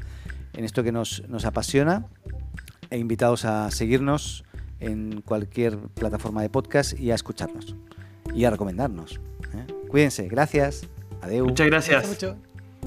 [0.53, 2.05] en esto que nos, nos apasiona
[2.89, 4.43] e invitados a seguirnos
[4.79, 7.75] en cualquier plataforma de podcast y a escucharnos
[8.33, 9.19] y a recomendarnos.
[9.53, 9.65] ¿eh?
[9.89, 10.87] Cuídense, gracias.
[11.21, 11.45] Adeu.
[11.45, 12.07] Muchas gracias.
[12.07, 12.35] mucho.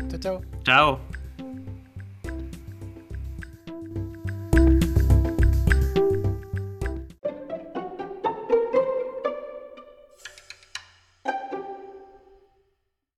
[0.08, 0.40] Chao, chao.
[0.62, 1.25] Chao.